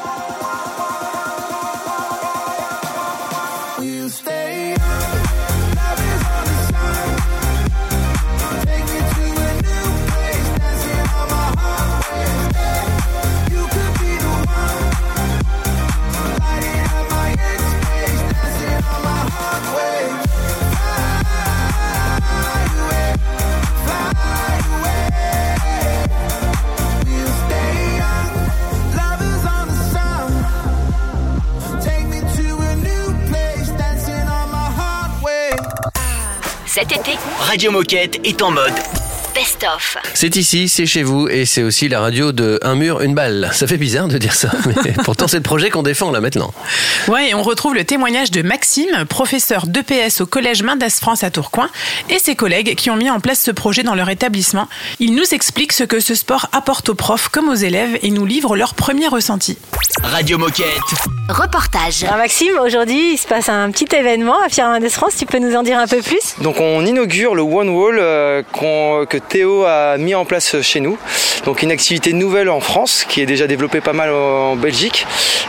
Cet 36.77 36.93
été, 36.93 37.13
Radio 37.41 37.73
Moquette 37.73 38.21
est 38.23 38.43
en 38.43 38.51
mode 38.51 38.75
Best 39.37 39.67
of. 39.71 39.99
C'est 40.15 40.35
ici, 40.37 40.67
c'est 40.67 40.87
chez 40.87 41.03
vous, 41.03 41.29
et 41.29 41.45
c'est 41.45 41.63
aussi 41.63 41.91
la 41.91 42.01
radio 42.01 42.33
de 42.33 42.59
Un 42.63 42.75
mur, 42.75 43.03
une 43.03 43.15
balle. 43.15 43.51
Ça 43.53 43.67
fait 43.67 43.77
bizarre 43.77 44.09
de 44.09 44.17
dire 44.17 44.33
ça, 44.33 44.51
mais 44.85 44.93
pourtant 45.05 45.29
c'est 45.29 45.37
le 45.37 45.43
projet 45.43 45.69
qu'on 45.69 45.83
défend 45.83 46.11
là 46.11 46.23
maintenant. 46.23 46.55
Ouais, 47.09 47.29
et 47.29 47.35
on 47.35 47.43
retrouve 47.43 47.75
le 47.75 47.85
témoignage 47.85 48.31
de 48.31 48.41
Maxime, 48.41 49.05
professeur 49.07 49.67
d'EPS 49.67 50.23
au 50.23 50.27
collège 50.27 50.63
Mendes 50.63 50.89
France 50.89 51.23
à 51.23 51.31
Tourcoing, 51.31 51.69
et 52.09 52.19
ses 52.19 52.35
collègues 52.35 52.77
qui 52.77 52.89
ont 52.89 52.97
mis 52.97 53.11
en 53.11 53.21
place 53.21 53.43
ce 53.43 53.51
projet 53.51 53.83
dans 53.83 53.95
leur 53.95 54.09
établissement. 54.09 54.69
Ils 55.01 55.15
nous 55.15 55.35
expliquent 55.35 55.75
ce 55.75 55.85
que 55.85 56.01
ce 56.01 56.15
sport 56.15 56.49
apporte 56.53 56.89
aux 56.89 56.95
profs 56.95 57.29
comme 57.29 57.51
aux 57.51 57.55
élèves 57.55 57.99
et 58.01 58.11
nous 58.11 58.25
livrent 58.25 58.57
leurs 58.57 58.73
premiers 58.73 59.09
ressentis. 59.09 59.59
Radio 60.03 60.39
Moquette. 60.39 60.67
Reportage. 61.29 62.05
Alors 62.05 62.17
Maxime, 62.17 62.55
aujourd'hui, 62.65 63.13
il 63.13 63.19
se 63.19 63.27
passe 63.27 63.51
un 63.51 63.71
petit 63.71 63.95
événement 63.95 64.41
à 64.41 64.49
Pierre 64.49 64.69
Mendès 64.69 64.89
France. 64.89 65.15
Tu 65.19 65.27
peux 65.27 65.39
nous 65.39 65.55
en 65.57 65.63
dire 65.63 65.79
un 65.79 65.87
peu 65.87 66.01
plus? 66.01 66.37
Donc 66.41 66.61
on 66.61 66.87
inaugure 66.87 67.35
le 67.35 67.43
One 67.43 67.69
Wall 67.69 67.99
euh, 67.99 68.43
que 68.53 69.19
Théo 69.29 69.65
a 69.65 69.99
mis 69.99 70.15
en 70.15 70.25
place 70.25 70.61
chez 70.63 70.81
nous. 70.81 70.99
Donc 71.45 71.63
une 71.63 71.71
activité 71.71 72.13
nouvelle 72.13 72.49
en 72.49 72.61
France 72.61 73.05
qui 73.09 73.21
est 73.21 73.27
déjà 73.27 73.47
développée 73.47 73.81
pas 73.81 73.93
mal 73.93 74.11
en 74.11 74.57
Belgique. 74.57 75.07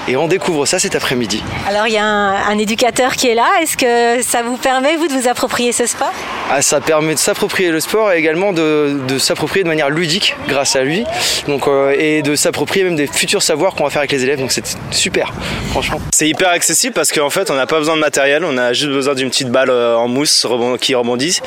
Et 0.10 0.16
on 0.16 0.28
découvre 0.28 0.66
ça 0.66 0.80
cet 0.80 0.96
après-midi. 0.96 1.44
Alors 1.68 1.88
il 1.88 1.94
y 1.94 1.98
a 1.98 2.06
un, 2.06 2.36
un 2.36 2.58
éducateur 2.58 3.16
qui 3.16 3.28
est 3.28 3.36
là. 3.36 3.48
Est-ce 3.62 3.76
que 3.76 4.24
ça 4.24 4.42
vous 4.42 4.56
permet, 4.56 4.96
vous, 4.96 5.08
de 5.08 5.14
vous 5.14 5.28
approprier 5.28 5.74
ce 5.74 5.86
sport? 5.86 6.14
Ah, 6.50 6.62
ça 6.62 6.80
permet 6.80 7.14
de 7.14 7.20
s'approprier 7.20 7.72
le 7.72 7.82
sport 7.82 8.14
et 8.14 8.18
également 8.18 8.54
de, 8.54 9.02
de 9.06 9.18
s'approprier 9.20 9.64
de 9.64 9.68
manière 9.68 9.90
ludique 9.90 10.36
grâce 10.48 10.78
à 10.78 10.84
lui. 10.84 11.04
Donc, 11.48 11.68
euh, 11.68 11.94
et 11.98 12.22
de 12.22 12.36
s'approprier 12.36 12.86
même 12.86 12.96
des 12.96 13.08
futurs 13.08 13.42
savoirs 13.42 13.76
qu'on 13.76 13.84
va 13.84 13.90
faire 13.90 14.00
avec 14.00 14.14
les 14.14 14.24
élèves. 14.24 14.40
Donc 14.40 14.54
c'est 14.54 14.78
super, 14.92 15.34
franchement. 15.72 16.00
C'est 16.14 16.30
hyper 16.30 16.50
accessible 16.50 16.94
parce 16.94 17.12
qu'en 17.12 17.30
fait 17.30 17.52
on 17.52 17.56
n'a 17.56 17.68
pas 17.68 17.80
besoin 17.80 17.96
de 17.96 18.02
matériel, 18.02 18.46
on 18.46 18.58
a 18.58 18.72
juste 18.72 18.92
besoin 18.92 19.14
d'une 19.14 19.30
petite 19.30 19.50
balle 19.50 19.70
euh, 19.70 19.98
en 19.98 20.08
mousse 20.08 20.48
qui 20.80 20.96
rebondit 20.96 21.42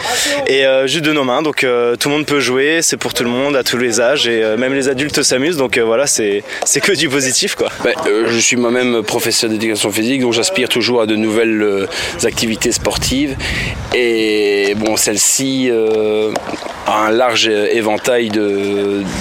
et 0.46 0.66
euh, 0.66 0.86
juste 0.86 1.04
de 1.04 1.12
nos 1.12 1.24
mains. 1.24 1.40
Donc 1.40 1.64
euh, 1.64 1.96
tout 1.96 2.10
le 2.10 2.16
monde 2.16 2.19
peut 2.24 2.40
jouer, 2.40 2.80
c'est 2.82 2.96
pour 2.96 3.14
tout 3.14 3.24
le 3.24 3.30
monde, 3.30 3.56
à 3.56 3.62
tous 3.62 3.76
les 3.76 4.00
âges 4.00 4.26
et 4.26 4.42
euh, 4.42 4.56
même 4.56 4.74
les 4.74 4.88
adultes 4.88 5.22
s'amusent. 5.22 5.56
Donc 5.56 5.78
euh, 5.78 5.84
voilà, 5.84 6.06
c'est 6.06 6.42
que 6.82 6.92
du 6.92 7.08
positif 7.08 7.54
quoi. 7.54 7.68
Ben, 7.84 7.94
euh, 8.06 8.26
je 8.28 8.38
suis 8.38 8.56
moi-même 8.56 9.02
professeur 9.02 9.50
d'éducation 9.50 9.90
physique, 9.90 10.20
donc 10.20 10.32
j'aspire 10.32 10.68
toujours 10.68 11.02
à 11.02 11.06
de 11.06 11.16
nouvelles 11.16 11.88
activités 12.24 12.72
sportives. 12.72 13.36
Et 13.94 14.74
bon, 14.76 14.96
celle-ci 14.96 15.70
a 16.86 17.06
un 17.06 17.10
large 17.10 17.48
éventail 17.48 18.30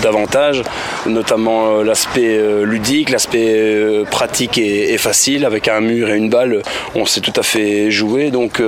d'avantages, 0.02 0.64
notamment 1.06 1.82
l'aspect 1.82 2.40
ludique, 2.64 3.10
l'aspect 3.10 4.04
pratique 4.10 4.58
et, 4.58 4.98
facile. 4.98 5.46
Avec 5.46 5.68
un 5.68 5.82
mur 5.82 6.10
et 6.10 6.18
une 6.18 6.30
balle, 6.30 6.62
on 6.96 7.06
sait 7.06 7.22
tout 7.22 7.34
à 7.36 7.44
fait 7.44 7.90
jouer. 7.90 8.32
Donc 8.32 8.62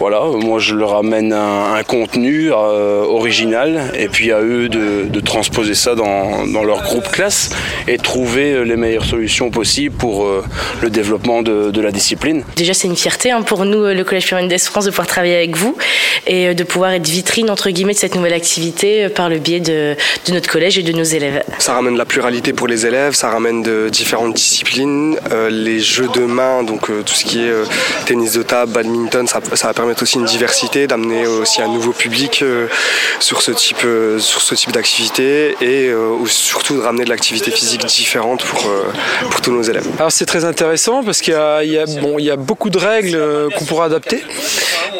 voilà, 0.00 0.22
moi 0.24 0.58
je 0.58 0.74
leur 0.74 0.96
amène 0.96 1.32
un, 1.32 1.74
un 1.74 1.82
contenu 1.82 2.50
euh, 2.52 3.04
original 3.20 3.92
et 3.98 4.08
puis 4.08 4.32
à 4.32 4.40
eux 4.40 4.68
de, 4.68 5.04
de 5.16 5.20
transposer 5.20 5.74
ça 5.74 5.94
dans, 5.94 6.46
dans 6.46 6.64
leur 6.64 6.80
groupe 6.82 7.08
classe 7.10 7.50
et 7.86 7.98
trouver 7.98 8.52
euh, 8.52 8.62
les 8.70 8.76
meilleures 8.76 9.04
solutions 9.04 9.50
possibles 9.50 9.94
pour 9.94 10.14
euh, 10.24 10.42
le 10.82 10.88
développement 10.90 11.42
de, 11.42 11.70
de 11.70 11.80
la 11.80 11.92
discipline. 11.92 12.44
Déjà, 12.56 12.74
c'est 12.74 12.88
une 12.88 12.96
fierté 12.96 13.30
hein, 13.30 13.42
pour 13.42 13.64
nous, 13.64 13.82
euh, 13.84 13.94
le 13.94 14.04
Collège 14.04 14.32
Mendès 14.32 14.58
France, 14.58 14.86
de 14.86 14.90
pouvoir 14.90 15.06
travailler 15.06 15.36
avec 15.36 15.56
vous 15.56 15.76
et 16.26 16.54
de 16.54 16.64
pouvoir 16.64 16.92
être 16.92 17.08
vitrine, 17.08 17.50
entre 17.50 17.70
guillemets, 17.70 17.94
de 17.94 17.98
cette 17.98 18.14
nouvelle 18.14 18.34
activité 18.34 19.08
par 19.08 19.28
le 19.28 19.38
biais 19.38 19.60
de, 19.60 19.96
de 20.26 20.32
notre 20.32 20.50
collège 20.50 20.78
et 20.78 20.82
de 20.82 20.92
nos 20.92 21.02
élèves. 21.04 21.42
Ça 21.58 21.74
ramène 21.74 21.96
la 21.96 22.04
pluralité 22.04 22.52
pour 22.52 22.68
les 22.68 22.86
élèves, 22.86 23.14
ça 23.14 23.30
ramène 23.30 23.62
de 23.62 23.88
différentes 23.90 24.34
disciplines, 24.34 25.16
euh, 25.32 25.50
les 25.50 25.80
jeux 25.80 26.08
de 26.14 26.20
main, 26.20 26.62
donc 26.62 26.90
euh, 26.90 27.02
tout 27.02 27.14
ce 27.14 27.24
qui 27.24 27.38
est 27.40 27.50
euh, 27.50 27.64
tennis 28.06 28.32
de 28.32 28.42
table, 28.42 28.72
badminton, 28.72 29.26
ça, 29.26 29.40
ça 29.54 29.68
va 29.68 29.74
permettre 29.74 30.02
aussi 30.02 30.16
une 30.18 30.24
diversité, 30.24 30.86
d'amener 30.86 31.26
aussi 31.26 31.62
un 31.62 31.68
nouveau 31.68 31.92
public 31.92 32.40
euh, 32.42 32.66
sur 33.18 33.42
ce 33.42 33.50
type, 33.52 33.78
euh, 33.84 34.18
sur 34.18 34.40
ce 34.40 34.54
type 34.54 34.72
d'activité 34.72 35.56
et 35.60 35.88
euh, 35.88 36.10
ou 36.18 36.26
surtout 36.26 36.76
de 36.76 36.80
ramener 36.82 37.04
de 37.04 37.10
l'activité 37.10 37.50
physique 37.50 37.84
différente 37.86 38.44
pour, 38.44 38.66
euh, 38.68 38.84
pour 39.30 39.40
tous 39.40 39.50
nos 39.52 39.62
élèves. 39.62 39.86
Alors 39.98 40.12
c'est 40.12 40.26
très 40.26 40.44
intéressant 40.44 41.02
parce 41.02 41.20
qu'il 41.20 41.34
y 41.34 41.36
a, 41.36 41.64
il 41.64 41.72
y 41.72 41.78
a- 41.78 41.86
bon, 41.86 42.18
il 42.18 42.24
y 42.24 42.30
a 42.30 42.36
beaucoup 42.36 42.70
de 42.70 42.78
règles 42.78 43.16
euh, 43.16 43.48
qu'on 43.50 43.64
pourra 43.64 43.86
adapter. 43.86 44.22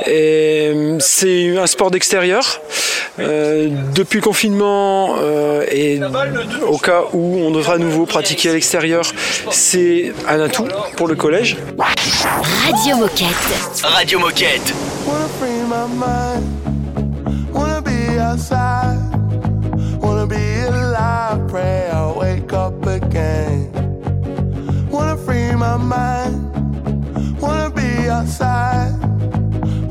Et 0.07 0.73
c'est 0.99 1.57
un 1.59 1.67
sport 1.67 1.91
d'extérieur. 1.91 2.61
Euh, 3.19 3.69
depuis 3.95 4.17
le 4.17 4.23
confinement 4.23 5.17
euh, 5.19 5.65
et 5.71 6.01
au 6.67 6.79
cas 6.79 7.03
où 7.13 7.39
on 7.39 7.51
devra 7.51 7.75
à 7.75 7.79
nouveau 7.79 8.07
pratiquer 8.07 8.49
à 8.51 8.53
l'extérieur, 8.55 9.03
c'est 9.51 10.13
un 10.27 10.41
atout 10.41 10.69
pour 10.97 11.07
le 11.07 11.17
collège. 11.17 11.57
Radio 12.65 12.97
Moquette. 12.97 13.83
Radio 13.83 14.19
Moquette. 14.21 14.73
Be 18.01 18.19
outside. 18.19 18.99
Wanna 20.03 20.27
be 20.27 20.45
alive. 20.63 21.49
Pray 21.49 21.91
I'll 21.93 22.15
wake 22.19 22.53
up 22.53 22.87
again. 22.87 23.71
Wanna 24.91 25.17
free 25.17 25.55
my 25.55 25.77
mind. 25.77 26.37
Wanna 27.41 27.71
be 27.71 28.09
outside. 28.09 28.93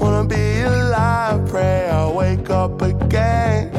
Wanna 0.01 0.25
be 0.27 0.61
alive. 0.61 1.47
Pray 1.49 1.89
I'll 1.89 2.13
wake 2.13 2.49
up 2.49 2.81
again. 2.81 3.78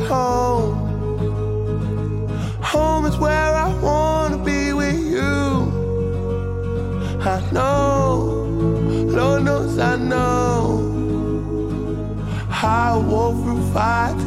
home. 0.00 0.74
Home 2.62 3.06
is 3.06 3.16
where 3.16 3.54
I 3.66 3.72
wanna 3.80 4.38
be 4.38 4.72
with 4.72 4.98
you. 4.98 5.70
I 7.22 7.40
know, 7.52 8.46
Lord 9.16 9.44
knows 9.44 9.78
I 9.78 9.96
know. 9.96 10.86
I 12.50 12.96
won't 12.96 13.44
provide 13.44 14.19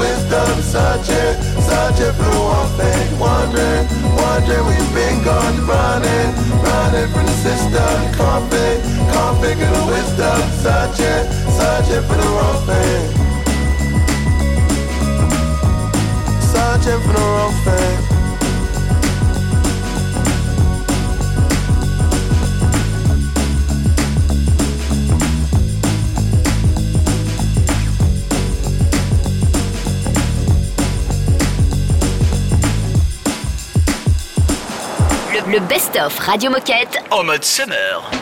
wisdom. 0.00 0.48
Searching, 0.64 1.34
searching 1.68 2.14
for 2.16 2.28
the 2.32 2.40
one 2.40 2.70
thing. 2.80 3.06
Wondering, 3.20 3.84
wondering, 4.16 4.64
we've 4.66 4.92
been 4.96 5.22
going 5.22 5.58
running, 5.68 6.28
running 6.64 7.08
from 7.12 7.24
the 7.28 7.36
system. 7.44 7.96
Can't 8.16 9.36
figure 9.44 9.70
the 9.76 9.84
wisdom. 9.92 10.38
Searching, 10.64 11.24
searching 11.58 12.04
for 12.08 12.16
the 12.22 12.28
wrong 12.36 12.60
thing. 12.68 13.02
Searching 16.52 17.00
for 17.04 17.12
the 17.12 17.24
wrong 17.32 17.54
thing. 17.64 18.09
Le, 35.50 35.58
best-of 35.58 36.16
Radio 36.20 36.48
Moquette 36.48 37.02
En 37.10 37.24
mode 37.24 37.42
summer. 37.42 38.19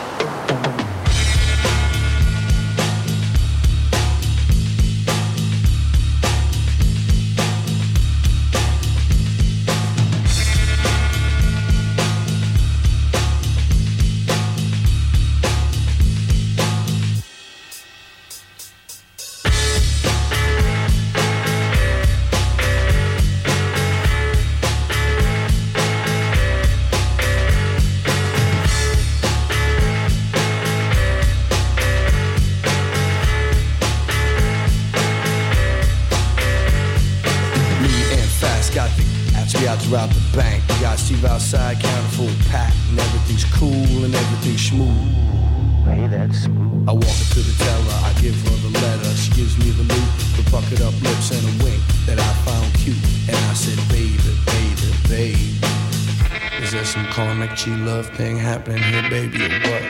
Some 57.49 57.77
G 57.77 57.83
love 57.83 58.07
thing 58.09 58.37
happening 58.37 58.81
here, 58.83 59.09
baby, 59.09 59.37
or 59.45 59.49
what? 59.49 59.83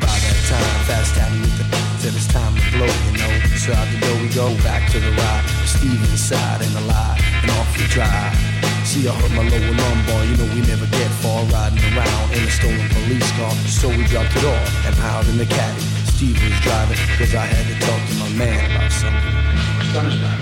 By 0.00 0.16
that 0.18 0.38
time, 0.46 0.84
fast 0.86 1.14
tapping 1.14 1.40
with 1.40 1.58
the 1.58 1.64
said 1.98 2.14
it's 2.14 2.26
time 2.28 2.54
to 2.54 2.62
blow, 2.76 2.86
you 2.86 3.12
know. 3.18 3.32
So 3.56 3.72
out 3.72 3.88
the 3.92 3.98
door 4.00 4.16
we 4.22 4.28
go, 4.34 4.54
back 4.62 4.90
to 4.92 5.00
the 5.00 5.10
ride. 5.10 5.44
Steve 5.66 6.00
inside 6.10 6.62
and 6.62 6.74
alive, 6.76 7.20
and 7.42 7.50
off 7.52 7.68
we 7.76 7.84
drive. 7.88 8.34
See, 8.84 9.08
I 9.08 9.12
hurt 9.12 9.32
my 9.32 9.44
lower 9.48 9.74
lumbar, 9.74 10.24
you 10.24 10.36
know 10.36 10.48
we 10.54 10.60
never 10.66 10.86
get 10.86 11.10
far 11.22 11.44
riding 11.44 11.82
around 11.92 12.32
in 12.32 12.44
a 12.44 12.50
stolen 12.50 12.88
police 12.88 13.30
car. 13.32 13.52
So 13.68 13.88
we 13.88 14.04
dropped 14.06 14.36
it 14.36 14.44
off 14.44 14.86
and 14.86 14.96
piled 14.96 15.28
in 15.28 15.38
the 15.38 15.46
caddy. 15.46 15.80
Steve 16.14 16.38
was 16.42 16.58
driving, 16.60 16.98
cause 17.18 17.34
I 17.34 17.46
had 17.46 17.64
to 17.68 17.76
talk 17.86 18.00
to 18.08 18.14
my 18.20 18.30
man 18.36 18.60
about 18.70 18.92
something. 18.92 19.34
Thunderstorm, 19.92 20.40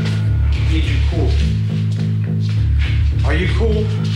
need 0.71 0.85
you 0.85 0.99
cool. 1.11 1.31
Are 3.27 3.35
you 3.35 3.49
cool? 3.59 4.08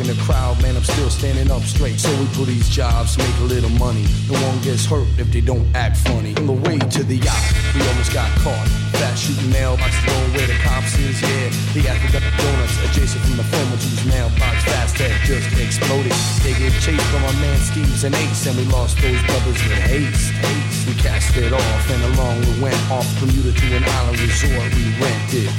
In 0.00 0.06
the 0.06 0.18
crowd, 0.22 0.60
man. 0.62 0.76
I'm 0.76 0.84
still 0.84 1.10
standing 1.10 1.50
up 1.50 1.62
straight. 1.62 1.98
So 1.98 2.10
we 2.20 2.26
pull 2.34 2.44
these 2.44 2.68
jobs, 2.68 3.18
make 3.18 3.36
a 3.38 3.48
little 3.48 3.70
money. 3.78 4.06
No 4.30 4.38
one 4.46 4.60
gets 4.62 4.84
hurt 4.86 5.08
if 5.18 5.32
they 5.32 5.40
don't 5.40 5.66
act 5.74 5.96
funny. 5.98 6.36
On 6.36 6.46
the 6.46 6.58
way 6.66 6.78
to 6.78 7.02
the 7.02 7.16
yacht, 7.16 7.44
we 7.74 7.80
almost 7.88 8.12
got 8.12 8.30
caught. 8.42 8.68
Fast 8.98 9.24
shooting 9.24 9.50
mailboxes 9.50 10.06
going 10.06 10.30
where 10.34 10.46
the 10.46 10.58
cops 10.62 10.98
is, 10.98 11.20
yeah. 11.22 11.50
The 11.74 11.88
Africa 11.88 12.20
donuts 12.38 12.76
adjacent 12.84 13.22
from 13.24 13.36
the 13.36 13.44
former 13.44 13.76
whose 13.76 14.04
mailbox 14.06 14.64
fast 14.64 14.98
had 14.98 15.14
just 15.26 15.50
exploded. 15.58 16.12
They 16.42 16.54
gave 16.58 16.74
chase 16.80 17.02
from 17.10 17.24
our 17.24 17.36
man 17.40 17.58
Steve's 17.58 18.04
and 18.04 18.14
Ace, 18.14 18.46
and 18.46 18.56
we 18.56 18.64
lost 18.70 18.98
those 19.00 19.20
brothers 19.26 19.58
with 19.62 19.82
haste. 19.88 20.32
haste. 20.32 20.88
We 20.88 20.94
cast 20.94 21.36
it 21.36 21.52
off, 21.52 21.84
and 21.90 22.02
along 22.14 22.40
we 22.46 22.60
went 22.62 22.80
off 22.90 23.06
Bermuda 23.20 23.52
to 23.52 23.66
an 23.76 23.84
island 23.84 24.20
resort 24.20 24.68
we 24.74 24.94
rented. 25.00 25.50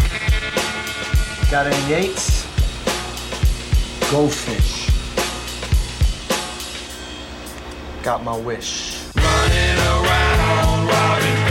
Got 1.49 1.67
any 1.67 1.81
Yates? 1.89 2.38
Go 4.12 4.28
fish. 4.28 4.89
Got 8.01 8.24
my 8.24 8.36
wish. 8.36 9.05
Running 9.16 9.78
around, 9.78 10.88
robbing 10.88 11.48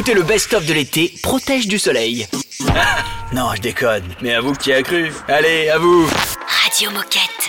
Écoutez 0.00 0.14
le 0.14 0.22
best-of 0.22 0.64
de 0.64 0.72
l'été, 0.72 1.12
protège 1.22 1.68
du 1.68 1.78
soleil. 1.78 2.26
Ah, 2.74 3.04
non, 3.34 3.54
je 3.54 3.60
déconne, 3.60 4.04
mais 4.22 4.32
à 4.32 4.40
vous 4.40 4.54
qui 4.54 4.72
a 4.72 4.82
cru. 4.82 5.12
Allez, 5.28 5.68
à 5.68 5.76
vous. 5.76 6.08
Radio 6.64 6.90
Moquette. 6.90 7.39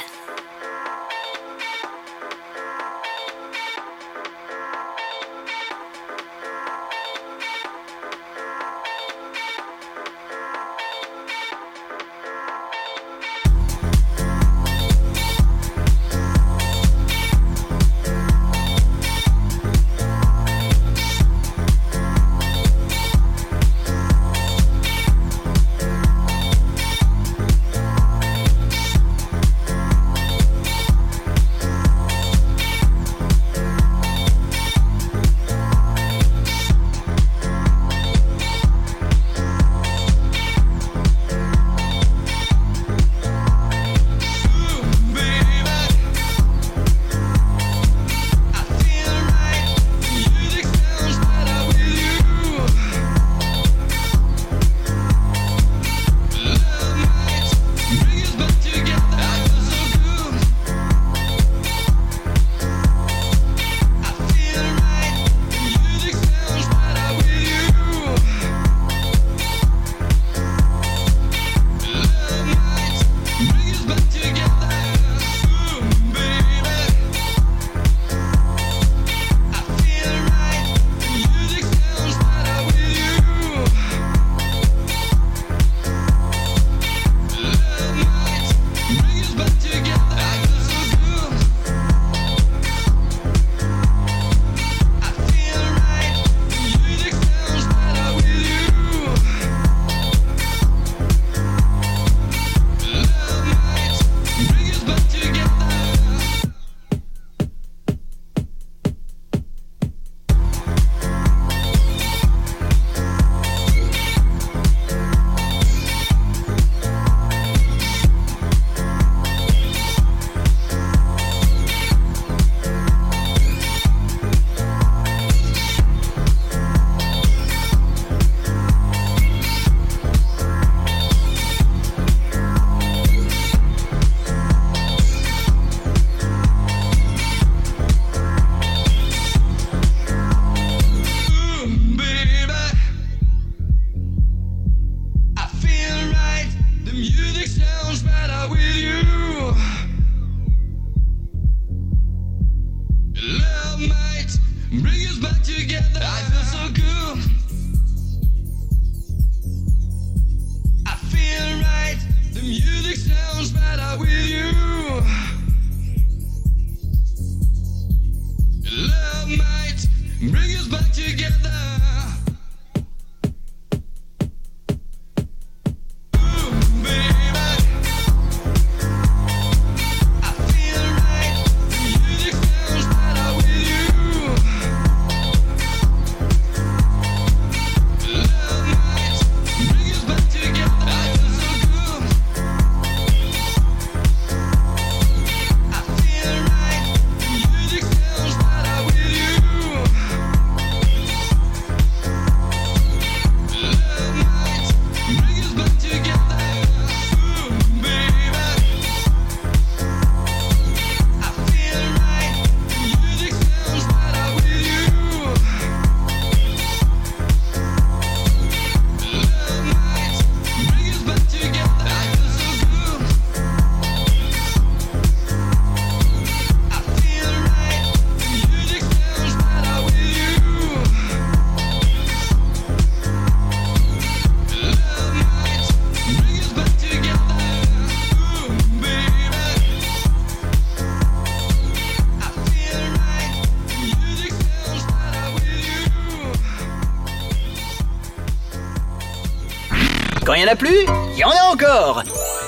Quand 250.51 250.65
il 250.65 250.75
n'y 250.75 250.75
en 250.75 250.83
a 250.83 250.85
plus, 250.85 250.85
il 251.13 251.19
y 251.19 251.23
en 251.23 251.29
a 251.29 251.53
encore. 251.53 252.03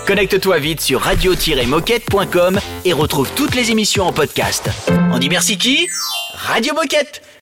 Connecte-toi 0.06 0.60
vite 0.60 0.82
sur 0.82 1.02
radio-moquette.com 1.02 2.60
et 2.86 2.94
retrouve 2.94 3.32
toutes 3.36 3.56
les 3.56 3.72
émissions 3.72 4.06
en 4.06 4.12
podcast. 4.12 4.70
On 5.14 5.20
dit 5.20 5.30
merci 5.30 5.58
qui? 5.58 5.88
Radio 6.36 6.74
Moquette 6.74 7.23